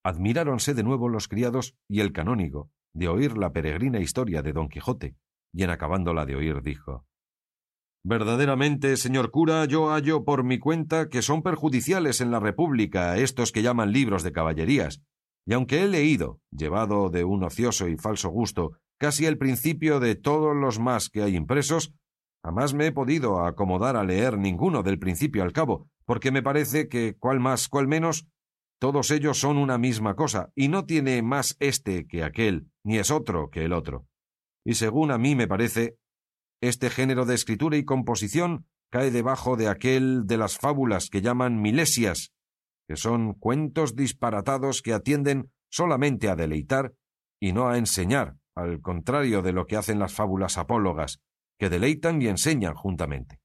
[0.04, 4.68] Admiráronse de nuevo los criados y el canónigo de oír la peregrina historia de don
[4.68, 5.16] Quijote,
[5.52, 7.04] y en acabándola de oír dijo
[8.04, 13.52] Verdaderamente, señor cura, yo hallo por mi cuenta que son perjudiciales en la República estos
[13.52, 15.02] que llaman libros de caballerías,
[15.46, 20.14] y aunque he leído, llevado de un ocioso y falso gusto, casi el principio de
[20.14, 21.94] todos los más que hay impresos,
[22.44, 26.88] jamás me he podido acomodar a leer ninguno del principio al cabo, porque me parece
[26.88, 28.26] que, cual más, cual menos,
[28.78, 33.10] todos ellos son una misma cosa, y no tiene más este que aquel, ni es
[33.10, 34.06] otro que el otro.
[34.64, 35.96] Y según a mí me parece,
[36.60, 41.60] este género de escritura y composición cae debajo de aquel de las fábulas que llaman
[41.60, 42.32] milesias,
[42.88, 46.94] que son cuentos disparatados que atienden solamente a deleitar
[47.40, 51.20] y no a enseñar, al contrario de lo que hacen las fábulas apólogas,
[51.58, 53.40] que deleitan y enseñan juntamente.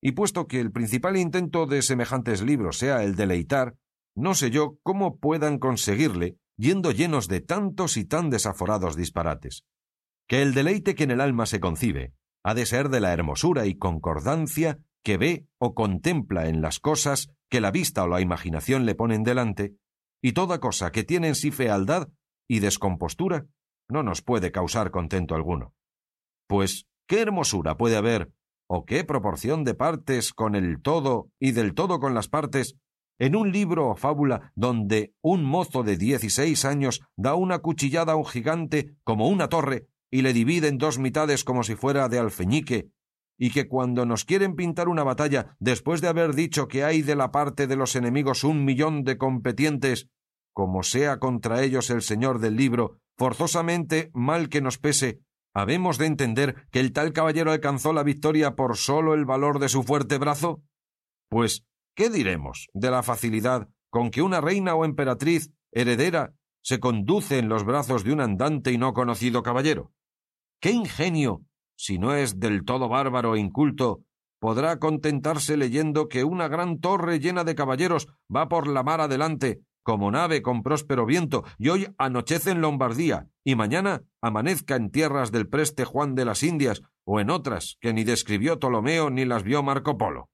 [0.00, 3.76] Y puesto que el principal intento de semejantes libros sea el deleitar,
[4.14, 9.64] no sé yo cómo puedan conseguirle yendo llenos de tantos y tan desaforados disparates.
[10.28, 12.12] Que el deleite que en el alma se concibe
[12.44, 17.30] ha de ser de la hermosura y concordancia que ve o contempla en las cosas
[17.50, 19.74] que la vista o la imaginación le ponen delante,
[20.22, 22.08] y toda cosa que tiene en sí fealdad
[22.48, 23.46] y descompostura
[23.88, 25.74] no nos puede causar contento alguno.
[26.48, 28.30] Pues, ¿qué hermosura puede haber,
[28.68, 32.76] o qué proporción de partes con el todo y del todo con las partes,
[33.18, 38.16] en un libro o fábula donde un mozo de dieciséis años da una cuchillada a
[38.16, 42.18] un gigante como una torre y le divide en dos mitades como si fuera de
[42.18, 42.90] alfeñique,
[43.38, 47.16] y que cuando nos quieren pintar una batalla, después de haber dicho que hay de
[47.16, 50.08] la parte de los enemigos un millón de competientes,
[50.52, 55.20] como sea contra ellos el señor del libro, forzosamente, mal que nos pese,
[55.54, 59.70] ¿habemos de entender que el tal caballero alcanzó la victoria por sólo el valor de
[59.70, 60.62] su fuerte brazo?
[61.30, 61.64] Pues,
[61.96, 67.48] ¿qué diremos de la facilidad con que una reina o emperatriz heredera se conduce en
[67.48, 69.90] los brazos de un andante y no conocido caballero?
[70.62, 71.42] ¿Qué ingenio,
[71.76, 74.04] si no es del todo bárbaro e inculto,
[74.40, 79.62] podrá contentarse leyendo que una gran torre llena de caballeros va por la mar adelante,
[79.82, 85.32] como nave con próspero viento, y hoy anochece en Lombardía, y mañana amanezca en tierras
[85.32, 89.42] del preste Juan de las Indias, o en otras que ni describió Ptolomeo ni las
[89.42, 90.30] vio Marco Polo?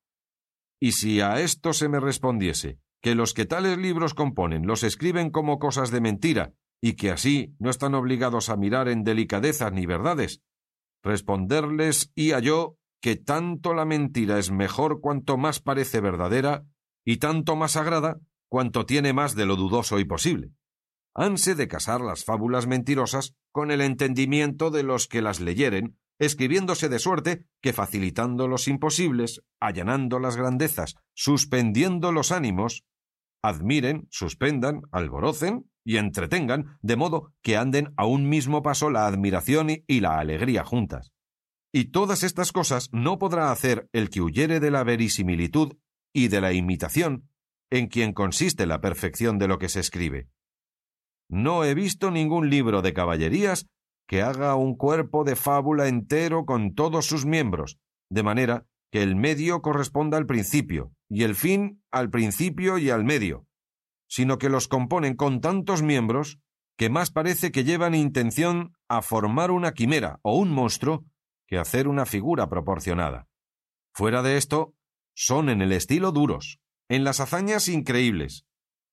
[0.78, 5.30] Y si a esto se me respondiese que los que tales libros componen los escriben
[5.30, 9.86] como cosas de mentira, y que así no están obligados a mirar en delicadezas ni
[9.86, 10.42] verdades.
[11.02, 16.64] Responderles y a yo que tanto la mentira es mejor cuanto más parece verdadera,
[17.04, 18.18] y tanto más agrada
[18.48, 20.52] cuanto tiene más de lo dudoso y posible.
[21.14, 26.88] Hanse de casar las fábulas mentirosas con el entendimiento de los que las leyeren, escribiéndose
[26.88, 32.84] de suerte que facilitando los imposibles, allanando las grandezas, suspendiendo los ánimos,
[33.42, 39.70] admiren, suspendan, alborocen y entretengan, de modo que anden a un mismo paso la admiración
[39.86, 41.14] y la alegría juntas.
[41.72, 45.78] Y todas estas cosas no podrá hacer el que huyere de la verisimilitud
[46.12, 47.30] y de la imitación,
[47.70, 50.28] en quien consiste la perfección de lo que se escribe.
[51.30, 53.66] No he visto ningún libro de caballerías
[54.06, 57.78] que haga un cuerpo de fábula entero con todos sus miembros,
[58.10, 63.04] de manera que el medio corresponda al principio, y el fin al principio y al
[63.04, 63.47] medio,
[64.08, 66.38] sino que los componen con tantos miembros
[66.76, 71.04] que más parece que llevan intención a formar una quimera o un monstruo
[71.46, 73.26] que hacer una figura proporcionada.
[73.92, 74.74] Fuera de esto,
[75.14, 78.44] son en el estilo duros, en las hazañas increíbles,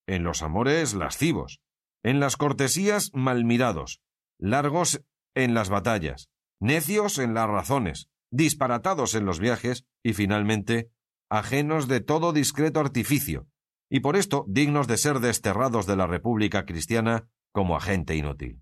[0.07, 1.61] en los amores lascivos,
[2.03, 4.01] en las cortesías malmirados,
[4.39, 5.01] largos
[5.35, 10.89] en las batallas, necios en las razones, disparatados en los viajes y finalmente
[11.29, 13.47] ajenos de todo discreto artificio,
[13.89, 18.61] y por esto dignos de ser desterrados de la República cristiana como agente inútil.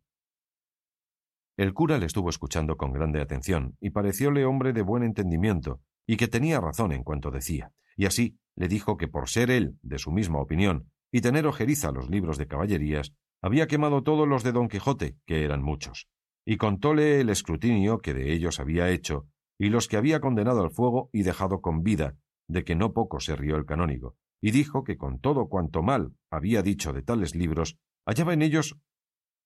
[1.55, 6.17] El cura le estuvo escuchando con grande atención, y parecióle hombre de buen entendimiento, y
[6.17, 9.99] que tenía razón en cuanto decía, y así le dijo que por ser él de
[9.99, 14.51] su misma opinión y tener ojeriza los libros de caballerías, había quemado todos los de
[14.51, 16.07] Don Quijote, que eran muchos,
[16.45, 19.28] y contóle el escrutinio que de ellos había hecho,
[19.59, 22.15] y los que había condenado al fuego y dejado con vida,
[22.47, 26.18] de que no poco se rió el canónigo, y dijo que con todo cuanto mal
[26.30, 28.78] había dicho de tales libros, hallaba en ellos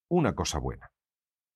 [0.09, 0.89] una cosa buena,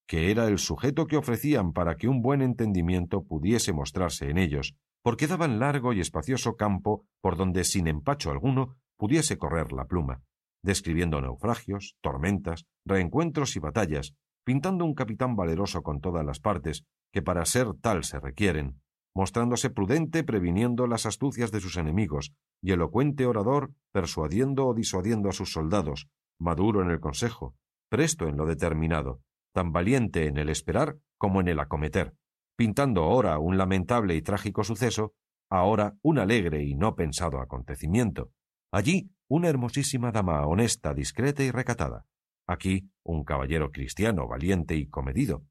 [0.08, 4.76] que era el sujeto que ofrecían para que un buen entendimiento pudiese mostrarse en ellos,
[5.02, 10.22] porque daban largo y espacioso campo por donde sin empacho alguno pudiese correr la pluma,
[10.62, 14.14] describiendo naufragios, tormentas, reencuentros y batallas,
[14.46, 18.84] pintando un capitán valeroso con todas las partes, que para ser tal se requieren,
[19.14, 25.34] mostrándose prudente previniendo las astucias de sus enemigos, y elocuente orador persuadiendo o disuadiendo a
[25.34, 26.08] sus soldados,
[26.40, 27.56] maduro en el consejo,
[27.90, 29.22] presto en lo determinado,
[29.54, 32.16] tan valiente en el esperar como en el acometer,
[32.58, 35.14] pintando ora un lamentable y trágico suceso,
[35.50, 38.32] ahora un alegre y no pensado acontecimiento,
[38.72, 42.06] allí una hermosísima dama honesta, discreta y recatada,
[42.48, 45.44] aquí un caballero cristiano valiente y comedido,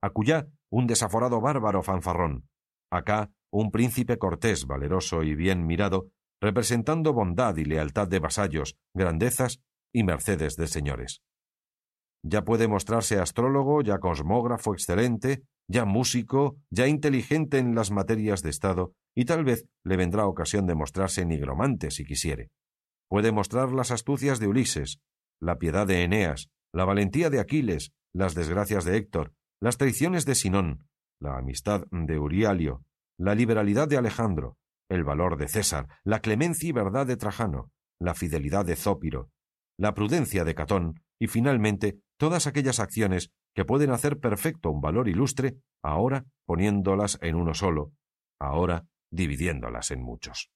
[0.00, 2.48] acullá un desaforado bárbaro fanfarrón,
[2.92, 6.08] acá un príncipe cortés, valeroso y bien mirado,
[6.40, 9.60] representando bondad y lealtad de vasallos, grandezas
[9.92, 11.22] y mercedes de señores.
[12.24, 18.50] Ya puede mostrarse astrólogo, ya cosmógrafo excelente, ya músico, ya inteligente en las materias de
[18.50, 22.50] Estado, y tal vez le vendrá ocasión de mostrarse nigromante si quisiere.
[23.08, 25.00] Puede mostrar las astucias de Ulises,
[25.40, 30.34] la piedad de Eneas, la valentía de Aquiles, las desgracias de Héctor, las traiciones de
[30.34, 30.88] Sinón,
[31.22, 32.84] la amistad de Urialio,
[33.16, 34.56] la liberalidad de Alejandro,
[34.90, 37.70] el valor de César, la clemencia y verdad de Trajano,
[38.00, 39.30] la fidelidad de Zópiro,
[39.78, 45.08] la prudencia de Catón y finalmente todas aquellas acciones que pueden hacer perfecto un valor
[45.08, 47.92] ilustre, ahora poniéndolas en uno solo,
[48.40, 50.50] ahora dividiéndolas en muchos.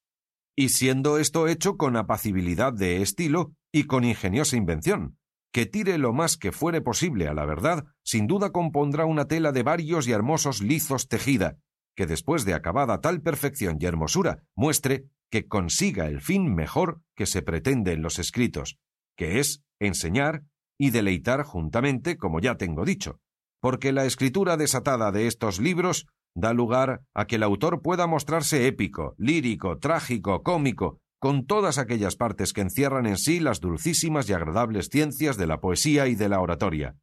[0.56, 5.18] Y siendo esto hecho con apacibilidad de estilo y con ingeniosa invención,
[5.56, 9.52] que tire lo más que fuere posible a la verdad, sin duda compondrá una tela
[9.52, 11.56] de varios y hermosos lizos tejida,
[11.96, 17.24] que después de acabada tal perfección y hermosura, muestre que consiga el fin mejor que
[17.24, 18.76] se pretende en los escritos,
[19.16, 20.42] que es enseñar
[20.78, 23.18] y deleitar juntamente, como ya tengo dicho,
[23.62, 26.04] porque la escritura desatada de estos libros
[26.34, 32.16] da lugar a que el autor pueda mostrarse épico, lírico, trágico, cómico, con todas aquellas
[32.16, 36.28] partes que encierran en sí las dulcísimas y agradables ciencias de la poesía y de
[36.28, 36.96] la oratoria,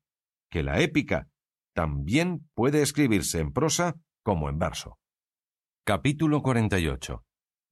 [0.50, 1.28] que la épica
[1.74, 4.98] también puede escribirse en prosa como en verso.
[5.86, 7.24] Capítulo 48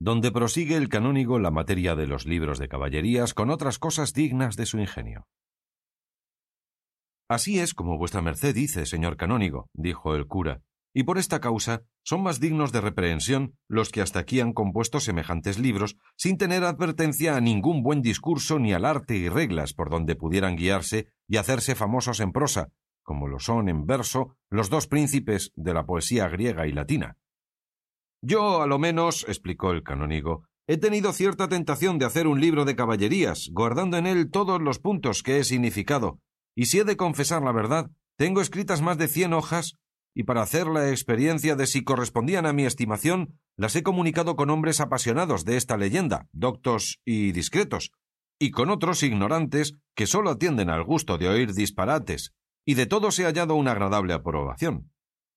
[0.03, 4.55] donde prosigue el canónigo la materia de los libros de caballerías con otras cosas dignas
[4.55, 5.27] de su ingenio.
[7.29, 10.63] Así es como vuestra merced dice, señor canónigo, dijo el cura,
[10.93, 14.99] y por esta causa son más dignos de reprehensión los que hasta aquí han compuesto
[14.99, 19.89] semejantes libros sin tener advertencia a ningún buen discurso ni al arte y reglas por
[19.89, 22.69] donde pudieran guiarse y hacerse famosos en prosa,
[23.03, 27.17] como lo son en verso los dos príncipes de la poesía griega y latina.
[28.21, 32.65] Yo, a lo menos, explicó el canónigo, he tenido cierta tentación de hacer un libro
[32.65, 36.19] de caballerías, guardando en él todos los puntos que he significado,
[36.55, 39.77] y si he de confesar la verdad, tengo escritas más de cien hojas,
[40.13, 44.49] y para hacer la experiencia de si correspondían a mi estimación, las he comunicado con
[44.49, 47.91] hombres apasionados de esta leyenda, doctos y discretos,
[48.39, 52.33] y con otros ignorantes que sólo atienden al gusto de oír disparates,
[52.65, 54.91] y de todos he hallado una agradable aprobación.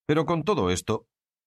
[0.07, 1.07] Pero con todo esto,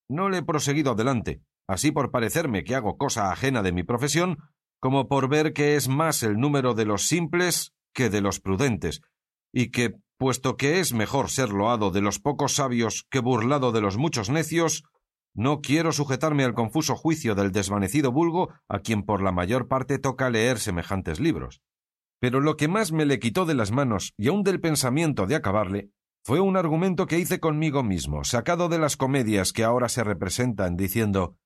[0.10, 4.38] no le he proseguido adelante, así por parecerme que hago cosa ajena de mi profesión,
[4.80, 9.02] como por ver que es más el número de los simples que de los prudentes,
[9.52, 13.82] y que, puesto que es mejor ser loado de los pocos sabios que burlado de
[13.82, 14.84] los muchos necios,
[15.34, 20.00] no quiero sujetarme al confuso juicio del desvanecido vulgo a quien por la mayor parte
[20.00, 21.62] toca leer semejantes libros.
[22.20, 25.36] Pero lo que más me le quitó de las manos y aun del pensamiento de
[25.36, 25.92] acabarle
[26.24, 30.76] fue un argumento que hice conmigo mismo, sacado de las comedias que ahora se representan,
[30.76, 31.38] diciendo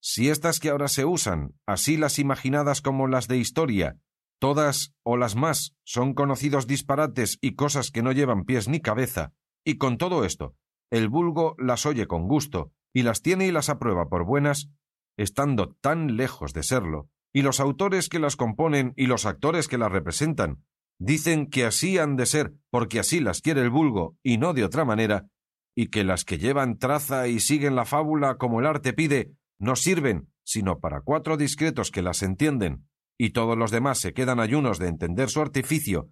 [0.00, 3.96] si estas que ahora se usan, así las imaginadas como las de historia,
[4.38, 9.32] Todas o las más son conocidos disparates y cosas que no llevan pies ni cabeza,
[9.64, 10.54] y con todo esto,
[10.90, 14.70] el vulgo las oye con gusto, y las tiene y las aprueba por buenas,
[15.16, 19.78] estando tan lejos de serlo, y los autores que las componen y los actores que
[19.78, 20.64] las representan
[20.98, 24.64] dicen que así han de ser porque así las quiere el vulgo y no de
[24.64, 25.26] otra manera,
[25.74, 29.76] y que las que llevan traza y siguen la fábula como el arte pide no
[29.76, 32.86] sirven sino para cuatro discretos que las entienden
[33.18, 36.10] y todos los demás se quedan ayunos de entender su artificio,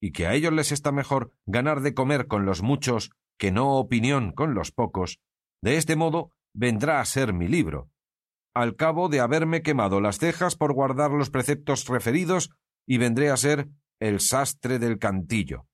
[0.00, 3.76] y que a ellos les está mejor ganar de comer con los muchos que no
[3.76, 5.20] opinión con los pocos,
[5.62, 7.88] de este modo vendrá a ser mi libro.
[8.54, 12.50] Al cabo de haberme quemado las cejas por guardar los preceptos referidos,
[12.86, 13.68] y vendré a ser
[14.00, 15.66] el sastre del cantillo.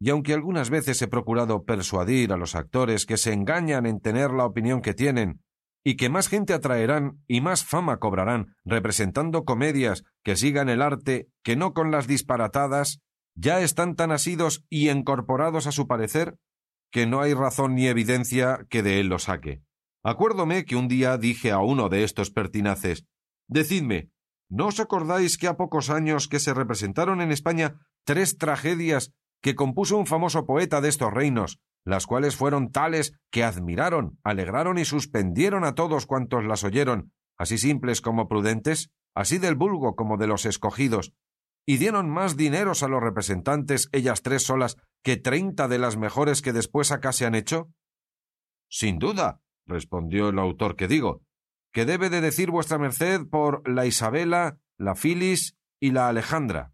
[0.00, 4.32] Y aunque algunas veces he procurado persuadir a los actores que se engañan en tener
[4.32, 5.40] la opinión que tienen
[5.84, 11.28] y que más gente atraerán y más fama cobrarán representando comedias que sigan el arte
[11.42, 13.00] que no con las disparatadas,
[13.34, 16.36] ya están tan asidos y incorporados a su parecer
[16.90, 19.62] que no hay razón ni evidencia que de él lo saque.
[20.02, 23.04] Acuérdome que un día dije a uno de estos pertinaces
[23.48, 24.10] Decidme,
[24.48, 29.12] ¿no os acordáis que a pocos años que se representaron en España tres tragedias
[29.42, 34.78] que compuso un famoso poeta de estos reinos, las cuales fueron tales que admiraron, alegraron
[34.78, 40.16] y suspendieron a todos cuantos las oyeron, así simples como prudentes, así del vulgo como
[40.16, 41.12] de los escogidos,
[41.66, 46.42] y dieron más dineros a los representantes ellas tres solas que treinta de las mejores
[46.42, 47.70] que después acá se han hecho?
[48.68, 51.22] Sin duda, respondió el autor que digo,
[51.72, 56.72] que debe de decir vuestra merced por la Isabela, la Filis y la Alejandra.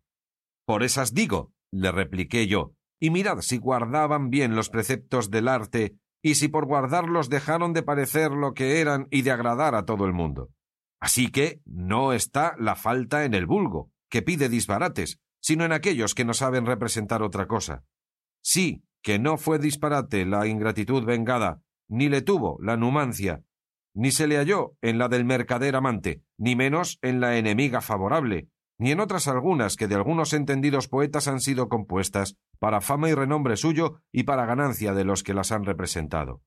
[0.67, 5.97] Por esas digo, le repliqué yo, y mirad si guardaban bien los preceptos del arte
[6.23, 10.07] y si por guardarlos dejaron de parecer lo que eran y de agradar a todo
[10.07, 10.51] el mundo.
[11.01, 16.15] Así que no está la falta en el vulgo, que pide disparates, sino en aquellos
[16.15, 17.85] que no saben representar otra cosa.
[18.43, 23.43] Sí, que no fue disparate la ingratitud vengada, ni le tuvo la numancia,
[23.95, 28.49] ni se le halló en la del mercader amante, ni menos en la enemiga favorable,
[28.79, 33.15] ni en otras algunas que de algunos entendidos poetas han sido compuestas, para fama y
[33.15, 36.43] renombre suyo y para ganancia de los que las han representado.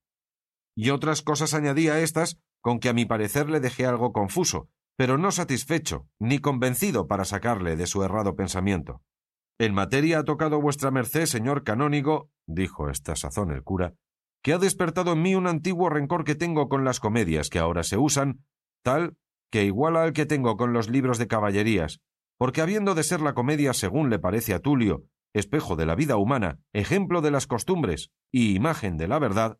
[0.75, 4.69] Y otras cosas añadí a estas, con que a mi parecer le dejé algo confuso,
[4.97, 9.01] pero no satisfecho, ni convencido para sacarle de su errado pensamiento.
[9.57, 13.93] En materia ha tocado vuestra merced, señor canónigo, dijo esta sazón el cura,
[14.41, 17.83] que ha despertado en mí un antiguo rencor que tengo con las comedias que ahora
[17.83, 18.45] se usan,
[18.83, 19.17] tal
[19.51, 21.99] que iguala al que tengo con los libros de caballerías,
[22.39, 26.15] porque habiendo de ser la comedia, según le parece a Tulio, espejo de la vida
[26.15, 29.57] humana, ejemplo de las costumbres y imagen de la verdad,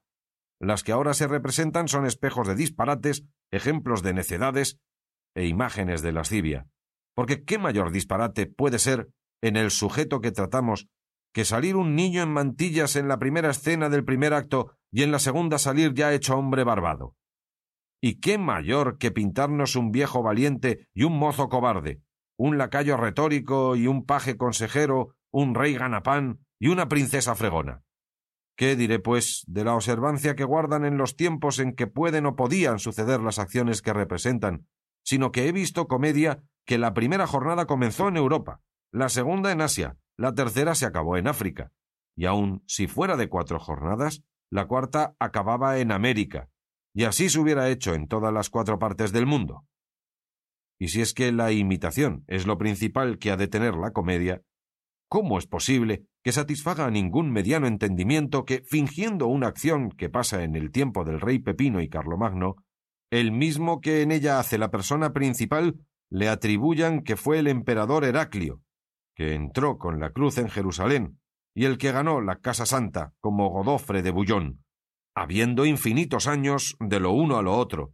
[0.62, 4.80] las que ahora se representan son espejos de disparates, ejemplos de necedades
[5.36, 6.68] e imágenes de lascivia.
[7.16, 9.10] Porque qué mayor disparate puede ser
[9.42, 10.88] en el sujeto que tratamos
[11.34, 15.12] que salir un niño en mantillas en la primera escena del primer acto y en
[15.12, 17.14] la segunda salir ya hecho hombre barbado.
[18.02, 22.02] ¿Y qué mayor que pintarnos un viejo valiente y un mozo cobarde,
[22.40, 27.84] un lacayo retórico y un paje consejero, un rey ganapán y una princesa fregona.
[28.56, 32.38] ¿Qué diré, pues, de la observancia que guardan en los tiempos en que pueden o
[32.38, 34.68] podían suceder las acciones que representan,
[35.04, 38.62] sino que he visto comedia que la primera jornada comenzó en Europa,
[38.94, 41.74] la segunda en Asia, la tercera se acabó en África,
[42.16, 46.50] y aun si fuera de cuatro jornadas, la cuarta acababa en América,
[46.94, 49.66] y así se hubiera hecho en todas las cuatro partes del mundo.
[50.80, 54.42] Y si es que la imitación es lo principal que ha de tener la comedia,
[55.10, 60.44] ¿cómo es posible que satisfaga a ningún mediano entendimiento que, fingiendo una acción que pasa
[60.44, 62.56] en el tiempo del rey Pepino y Carlomagno,
[63.12, 65.76] el mismo que en ella hace la persona principal,
[66.10, 68.62] le atribuyan que fue el emperador Heraclio,
[69.16, 71.20] que entró con la cruz en Jerusalén,
[71.56, 74.64] y el que ganó la Casa Santa como Godofre de Bullón,
[75.16, 77.94] habiendo infinitos años de lo uno a lo otro,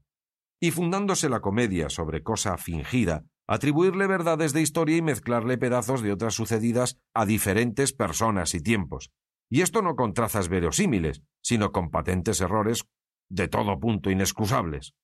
[0.60, 6.12] y fundándose la comedia sobre cosa fingida, atribuirle verdades de historia y mezclarle pedazos de
[6.12, 9.12] otras sucedidas a diferentes personas y tiempos.
[9.50, 12.86] Y esto no con trazas verosímiles, sino con patentes errores
[13.30, 14.96] de todo punto inexcusables.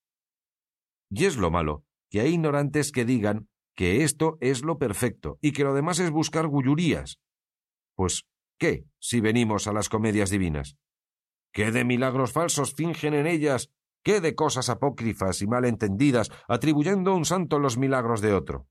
[1.10, 5.52] Y es lo malo, que hay ignorantes que digan que esto es lo perfecto y
[5.52, 7.20] que lo demás es buscar gullurías.
[7.95, 8.26] Pues,
[8.58, 10.78] ¿qué si venimos a las comedias divinas?
[11.54, 13.70] ¿Qué de milagros falsos fingen en ellas
[14.04, 18.68] ¿Qué de cosas apócrifas y mal entendidas, atribuyendo a un santo los milagros de otro?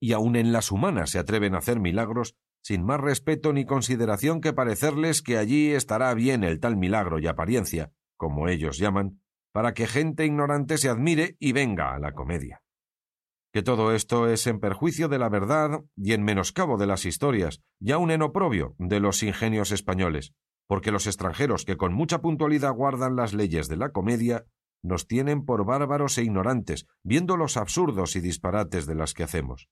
[0.00, 4.40] Y aun en las humanas se atreven a hacer milagros sin más respeto ni consideración
[4.40, 9.20] que parecerles que allí estará bien el tal milagro y apariencia, como ellos llaman,
[9.52, 12.62] para que gente ignorante se admire y venga a la comedia.
[13.52, 17.62] Que todo esto es en perjuicio de la verdad y en menoscabo de las historias,
[17.80, 20.34] y aun en oprobio de los ingenios españoles,
[20.68, 24.44] porque los extranjeros que con mucha puntualidad guardan las leyes de la comedia
[24.82, 29.68] nos tienen por bárbaros e ignorantes, viendo los absurdos y disparates de las que hacemos.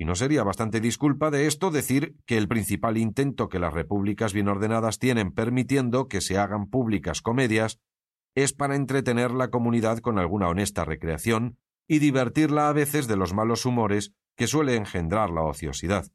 [0.00, 4.32] Y no sería bastante disculpa de esto decir que el principal intento que las repúblicas
[4.32, 7.78] bien ordenadas tienen permitiendo que se hagan públicas comedias
[8.34, 13.34] es para entretener la comunidad con alguna honesta recreación y divertirla a veces de los
[13.34, 16.06] malos humores que suele engendrar la ociosidad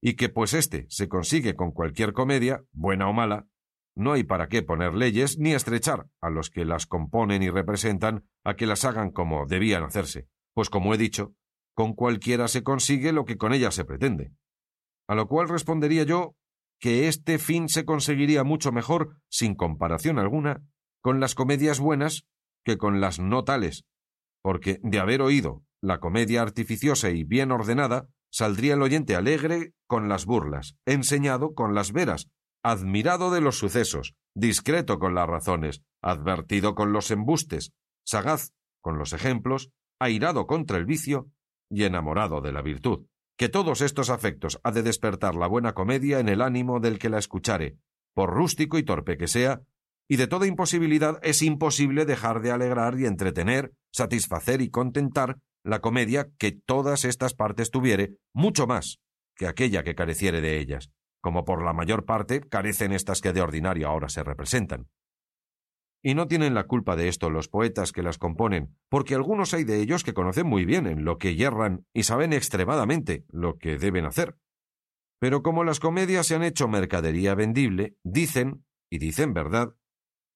[0.00, 3.46] y que pues éste se consigue con cualquier comedia, buena o mala,
[3.94, 8.24] no hay para qué poner leyes ni estrechar a los que las componen y representan
[8.44, 11.34] a que las hagan como debían hacerse, pues como he dicho,
[11.74, 14.32] con cualquiera se consigue lo que con ella se pretende.
[15.08, 16.34] A lo cual respondería yo
[16.78, 20.62] que este fin se conseguiría mucho mejor, sin comparación alguna,
[21.02, 22.26] con las comedias buenas
[22.64, 23.84] que con las no tales,
[24.42, 30.08] porque de haber oído la comedia artificiosa y bien ordenada, saldría el oyente alegre con
[30.08, 32.28] las burlas, enseñado con las veras,
[32.62, 37.72] admirado de los sucesos, discreto con las razones, advertido con los embustes,
[38.04, 41.28] sagaz con los ejemplos, airado contra el vicio
[41.70, 43.06] y enamorado de la virtud.
[43.36, 47.08] Que todos estos afectos ha de despertar la buena comedia en el ánimo del que
[47.08, 47.76] la escuchare,
[48.14, 49.62] por rústico y torpe que sea,
[50.08, 55.80] y de toda imposibilidad es imposible dejar de alegrar y entretener, satisfacer y contentar la
[55.80, 59.00] comedia que todas estas partes tuviere, mucho más
[59.36, 60.90] que aquella que careciere de ellas,
[61.22, 64.88] como por la mayor parte carecen estas que de ordinario ahora se representan.
[66.02, 69.64] Y no tienen la culpa de esto los poetas que las componen, porque algunos hay
[69.64, 73.76] de ellos que conocen muy bien en lo que yerran y saben extremadamente lo que
[73.76, 74.36] deben hacer.
[75.18, 79.74] Pero como las comedias se han hecho mercadería vendible, dicen, y dicen verdad,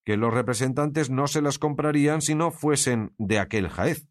[0.05, 4.07] que los representantes no se las comprarían si no fuesen de aquel jaez.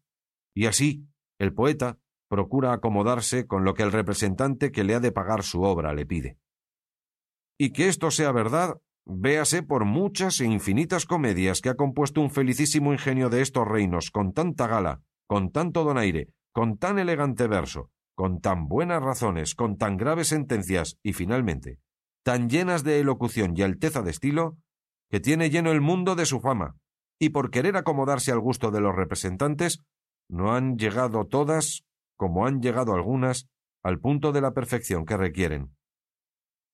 [0.54, 1.06] Y así,
[1.38, 1.98] el poeta
[2.28, 6.06] procura acomodarse con lo que el representante que le ha de pagar su obra le
[6.06, 6.38] pide.
[7.58, 12.30] Y que esto sea verdad, véase por muchas e infinitas comedias que ha compuesto un
[12.30, 17.90] felicísimo ingenio de estos reinos con tanta gala, con tanto donaire, con tan elegante verso,
[18.14, 21.78] con tan buenas razones, con tan graves sentencias y finalmente,
[22.24, 24.56] tan llenas de elocución y alteza de estilo,
[25.10, 26.76] que tiene lleno el mundo de su fama,
[27.20, 29.82] y por querer acomodarse al gusto de los representantes,
[30.28, 31.84] no han llegado todas,
[32.16, 33.48] como han llegado algunas,
[33.82, 35.76] al punto de la perfección que requieren.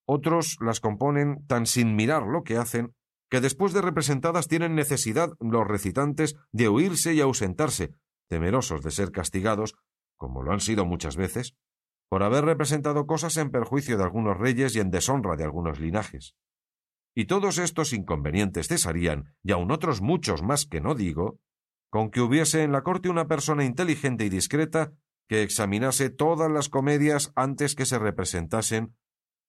[0.07, 2.95] Otros las componen tan sin mirar lo que hacen,
[3.31, 7.95] que después de representadas tienen necesidad los recitantes de huirse y ausentarse,
[8.29, 9.75] temerosos de ser castigados,
[10.17, 11.55] como lo han sido muchas veces,
[12.09, 16.35] por haber representado cosas en perjuicio de algunos reyes y en deshonra de algunos linajes.
[17.15, 21.39] Y todos estos inconvenientes cesarían, y aun otros muchos más que no digo,
[21.91, 24.93] con que hubiese en la corte una persona inteligente y discreta
[25.29, 28.95] que examinase todas las comedias antes que se representasen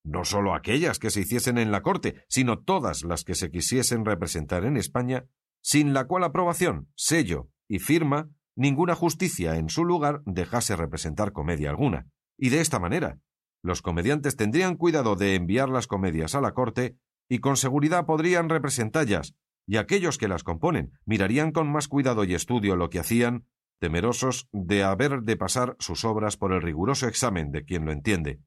[0.04, 4.06] no sólo aquellas que se hiciesen en la corte, sino todas las que se quisiesen
[4.06, 5.28] representar en España,
[5.62, 11.70] sin la cual aprobación, sello y firma, ninguna justicia en su lugar dejase representar comedia
[11.70, 12.08] alguna.
[12.38, 13.20] Y de esta manera,
[13.62, 16.98] los comediantes tendrían cuidado de enviar las comedias a la corte
[17.30, 19.36] y con seguridad podrían representallas,
[19.72, 23.48] y aquellos que las componen mirarían con más cuidado y estudio lo que hacían,
[23.80, 28.42] temerosos de haber de pasar sus obras por el riguroso examen de quien lo entiende.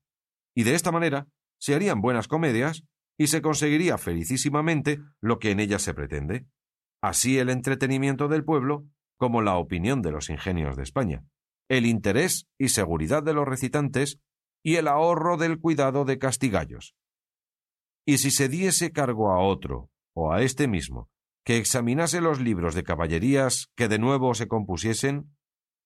[0.54, 1.26] Y de esta manera
[1.58, 2.84] se harían buenas comedias
[3.16, 6.44] y se conseguiría felicísimamente lo que en ellas se pretende,
[7.00, 8.84] así el entretenimiento del pueblo
[9.16, 11.24] como la opinión de los ingenios de España,
[11.70, 14.20] el interés y seguridad de los recitantes
[14.62, 16.94] y el ahorro del cuidado de castigallos.
[18.04, 21.10] Y si se diese cargo a otro, o a este mismo,
[21.44, 25.36] que examinase los libros de caballerías que de nuevo se compusiesen,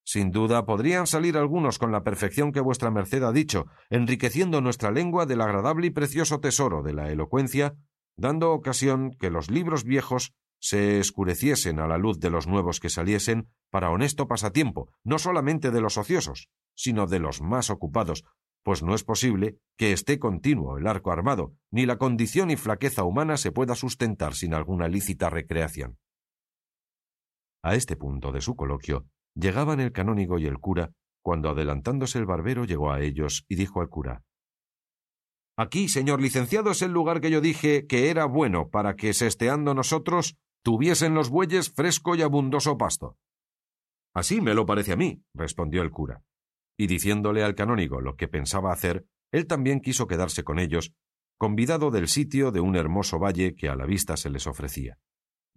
[0.04, 4.90] sin duda podrían salir algunos con la perfección que vuestra merced ha dicho, enriqueciendo nuestra
[4.90, 7.74] lengua del agradable y precioso tesoro de la elocuencia,
[8.16, 12.88] dando ocasión que los libros viejos se escureciesen a la luz de los nuevos que
[12.88, 18.24] saliesen para honesto pasatiempo, no solamente de los ociosos, sino de los más ocupados,
[18.68, 23.02] pues no es posible que esté continuo el arco armado, ni la condición y flaqueza
[23.02, 25.96] humana se pueda sustentar sin alguna lícita recreación.
[27.64, 30.92] A este punto de su coloquio, Llegaban el canónigo y el cura,
[31.22, 34.22] cuando adelantándose el barbero llegó a ellos y dijo al cura
[35.56, 39.72] Aquí, señor licenciado, es el lugar que yo dije que era bueno para que, sesteando
[39.72, 43.16] nosotros, tuviesen los bueyes fresco y abundoso pasto.
[44.14, 46.22] Así me lo parece a mí, respondió el cura.
[46.78, 50.94] Y diciéndole al canónigo lo que pensaba hacer, él también quiso quedarse con ellos,
[51.36, 54.98] convidado del sitio de un hermoso valle que a la vista se les ofrecía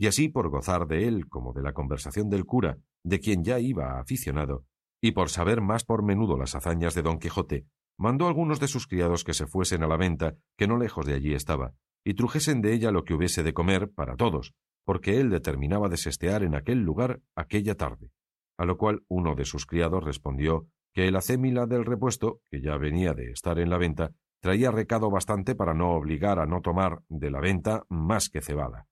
[0.01, 3.59] y así por gozar de él como de la conversación del cura, de quien ya
[3.59, 4.65] iba aficionado,
[4.99, 7.67] y por saber más por menudo las hazañas de don Quijote,
[7.99, 11.05] mandó a algunos de sus criados que se fuesen a la venta, que no lejos
[11.05, 14.55] de allí estaba, y trujesen de ella lo que hubiese de comer para todos,
[14.85, 18.09] porque él determinaba desestear en aquel lugar aquella tarde.
[18.57, 22.77] A lo cual uno de sus criados respondió que el acémila del repuesto, que ya
[22.77, 24.11] venía de estar en la venta,
[24.41, 28.87] traía recado bastante para no obligar a no tomar de la venta más que cebada.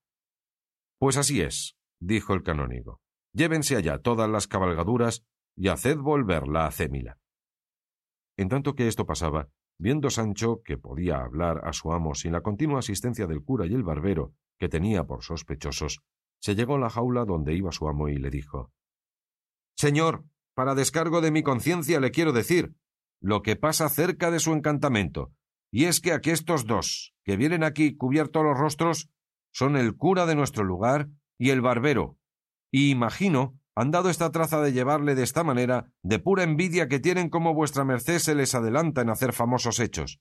[0.98, 3.00] Pues así es, dijo el canónigo.
[3.32, 5.24] Llévense allá todas las cabalgaduras
[5.56, 7.18] y haced volver la acémila.
[8.36, 9.48] En tanto que esto pasaba,
[9.78, 13.74] viendo Sancho que podía hablar a su amo sin la continua asistencia del cura y
[13.74, 16.00] el barbero, que tenía por sospechosos,
[16.40, 18.72] se llegó a la jaula donde iba su amo y le dijo
[19.76, 20.24] Señor,
[20.54, 22.74] para descargo de mi conciencia le quiero decir
[23.20, 25.32] lo que pasa cerca de su encantamento,
[25.70, 29.10] y es que aquestos dos, que vienen aquí cubiertos los rostros,
[29.52, 32.16] son el cura de nuestro lugar y el barbero,
[32.70, 37.00] y imagino han dado esta traza de llevarle de esta manera de pura envidia que
[37.00, 40.20] tienen como vuestra merced se les adelanta en hacer famosos hechos.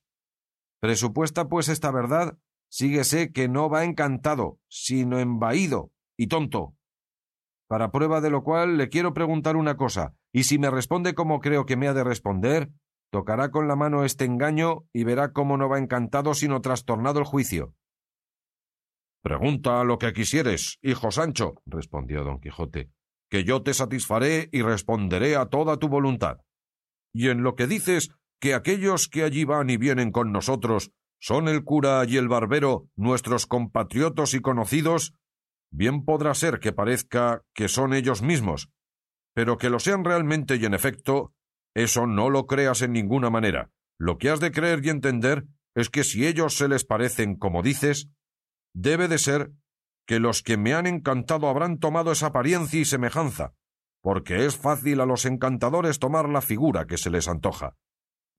[0.80, 2.38] Presupuesta pues esta verdad,
[2.70, 6.76] síguese que no va encantado, sino embaído y tonto.
[7.70, 11.40] Para prueba de lo cual le quiero preguntar una cosa, y si me responde como
[11.40, 12.72] creo que me ha de responder,
[13.12, 17.26] tocará con la mano este engaño y verá cómo no va encantado sino trastornado el
[17.26, 17.76] juicio.
[19.22, 22.90] Pregunta lo que quisieres, hijo Sancho, respondió don Quijote,
[23.30, 26.38] que yo te satisfaré y responderé a toda tu voluntad.
[27.14, 28.10] Y en lo que dices
[28.40, 32.88] que aquellos que allí van y vienen con nosotros son el cura y el barbero
[32.96, 35.14] nuestros compatriotos y conocidos,
[35.72, 38.70] bien podrá ser que parezca que son ellos mismos,
[39.34, 41.34] pero que lo sean realmente y en efecto,
[41.76, 43.72] eso no lo creas en ninguna manera.
[43.98, 45.46] Lo que has de creer y entender
[45.76, 48.10] es que si ellos se les parecen como dices,
[48.74, 49.52] debe de ser
[50.08, 53.54] que los que me han encantado habrán tomado esa apariencia y semejanza,
[54.02, 57.76] porque es fácil a los encantadores tomar la figura que se les antoja,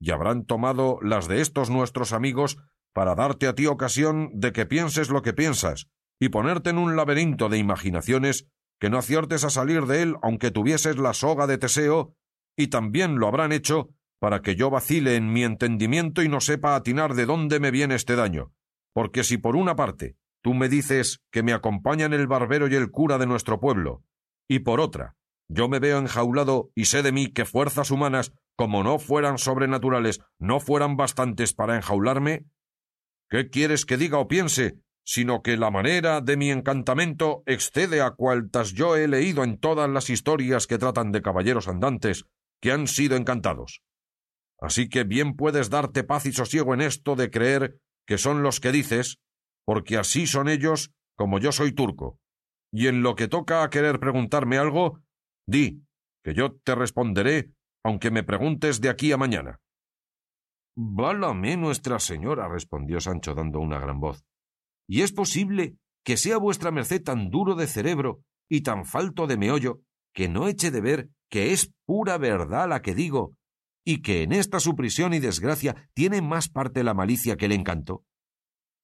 [0.01, 2.59] y habrán tomado las de estos nuestros amigos
[2.93, 5.89] para darte a ti ocasión de que pienses lo que piensas,
[6.21, 8.47] y ponerte en un laberinto de imaginaciones
[8.79, 12.15] que no aciertes a salir de él aunque tuvieses la soga de Teseo,
[12.57, 13.89] y también lo habrán hecho
[14.21, 17.95] para que yo vacile en mi entendimiento y no sepa atinar de dónde me viene
[17.95, 18.53] este daño.
[18.93, 22.91] Porque si por una parte tú me dices que me acompañan el barbero y el
[22.91, 24.03] cura de nuestro pueblo,
[24.49, 25.17] y por otra,
[25.49, 30.21] yo me veo enjaulado y sé de mí que fuerzas humanas, como no fueran sobrenaturales,
[30.39, 32.45] no fueran bastantes para enjaularme,
[33.31, 34.79] ¿qué quieres que diga o piense
[35.11, 39.91] sino que la manera de mi encantamento excede a cuantas yo he leído en todas
[39.91, 42.27] las historias que tratan de caballeros andantes
[42.63, 43.83] que han sido encantados.
[44.61, 48.61] Así que bien puedes darte paz y sosiego en esto de creer que son los
[48.61, 49.19] que dices,
[49.65, 52.21] porque así son ellos como yo soy turco.
[52.73, 55.01] Y en lo que toca a querer preguntarme algo,
[55.45, 55.83] di,
[56.23, 57.51] que yo te responderé,
[57.83, 59.59] aunque me preguntes de aquí a mañana.
[60.77, 64.25] Válame Nuestra Señora, respondió Sancho dando una gran voz.
[64.91, 69.37] Y es posible que sea vuestra merced tan duro de cerebro y tan falto de
[69.37, 69.83] meollo
[70.13, 73.37] que no eche de ver que es pura verdad la que digo,
[73.87, 78.05] y que en esta suprisión y desgracia tiene más parte la malicia que el encanto.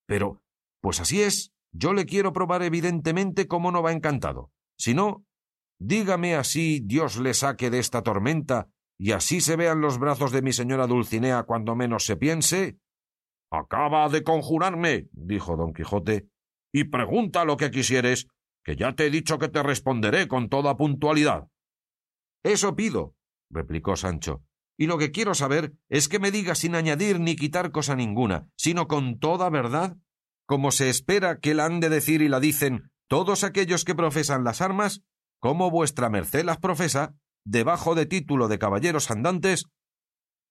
[0.07, 0.43] Pero,
[0.81, 4.53] pues así es, yo le quiero probar evidentemente cómo no va encantado.
[4.79, 5.25] Si no,
[5.81, 10.43] dígame así Dios le saque de esta tormenta y así se vean los brazos de
[10.43, 12.79] mi señora Dulcinea cuando menos se piense.
[13.51, 16.29] Acaba de conjurarme, dijo don Quijote,
[16.73, 18.29] y pregunta lo que quisieres,
[18.65, 21.49] que ya te he dicho que te responderé con toda puntualidad.
[22.43, 23.15] Eso pido,
[23.51, 24.43] replicó Sancho,
[24.77, 28.49] y lo que quiero saber es que me digas sin añadir ni quitar cosa ninguna,
[28.57, 29.97] sino con toda verdad,
[30.47, 34.45] como se espera que la han de decir y la dicen todos aquellos que profesan
[34.45, 35.03] las armas,
[35.41, 39.67] como vuestra merced las profesa, debajo de título de caballeros andantes.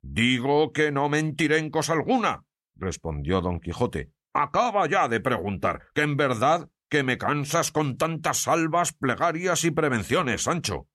[0.01, 4.11] Digo que no mentiré en cosa alguna, respondió don Quijote.
[4.33, 9.71] Acaba ya de preguntar, que en verdad que me cansas con tantas salvas, plegarias y
[9.71, 10.87] prevenciones, Sancho.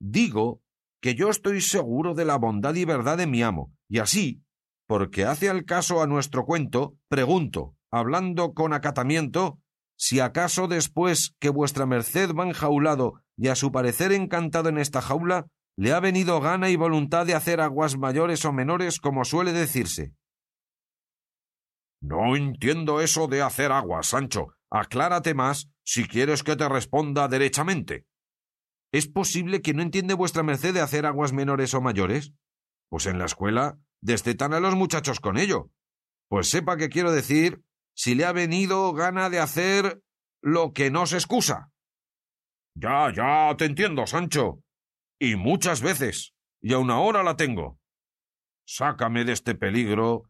[0.00, 0.62] Digo
[1.02, 4.42] que yo estoy seguro de la bondad y verdad de mi amo, y así,
[4.86, 9.60] porque hace al caso a nuestro cuento, pregunto, hablando con acatamiento,
[9.96, 15.02] si acaso después que vuestra merced va enjaulado y a su parecer encantado en esta
[15.02, 15.46] jaula,
[15.76, 20.14] le ha venido gana y voluntad de hacer aguas mayores o menores como suele decirse.
[22.00, 24.54] No entiendo eso de hacer aguas, Sancho.
[24.70, 28.06] Aclárate más si quieres que te responda derechamente.
[28.92, 32.32] ¿Es posible que no entiende vuestra merced de hacer aguas menores o mayores?
[32.88, 35.70] Pues en la escuela destetan a los muchachos con ello.
[36.28, 37.62] Pues sepa que quiero decir
[37.94, 40.02] si le ha venido gana de hacer
[40.42, 41.70] lo que no se excusa.
[42.74, 44.62] Ya, ya, te entiendo, Sancho.
[45.20, 46.34] Y muchas veces.
[46.62, 47.78] Y aun ahora la tengo.
[48.66, 50.29] Sácame de este peligro,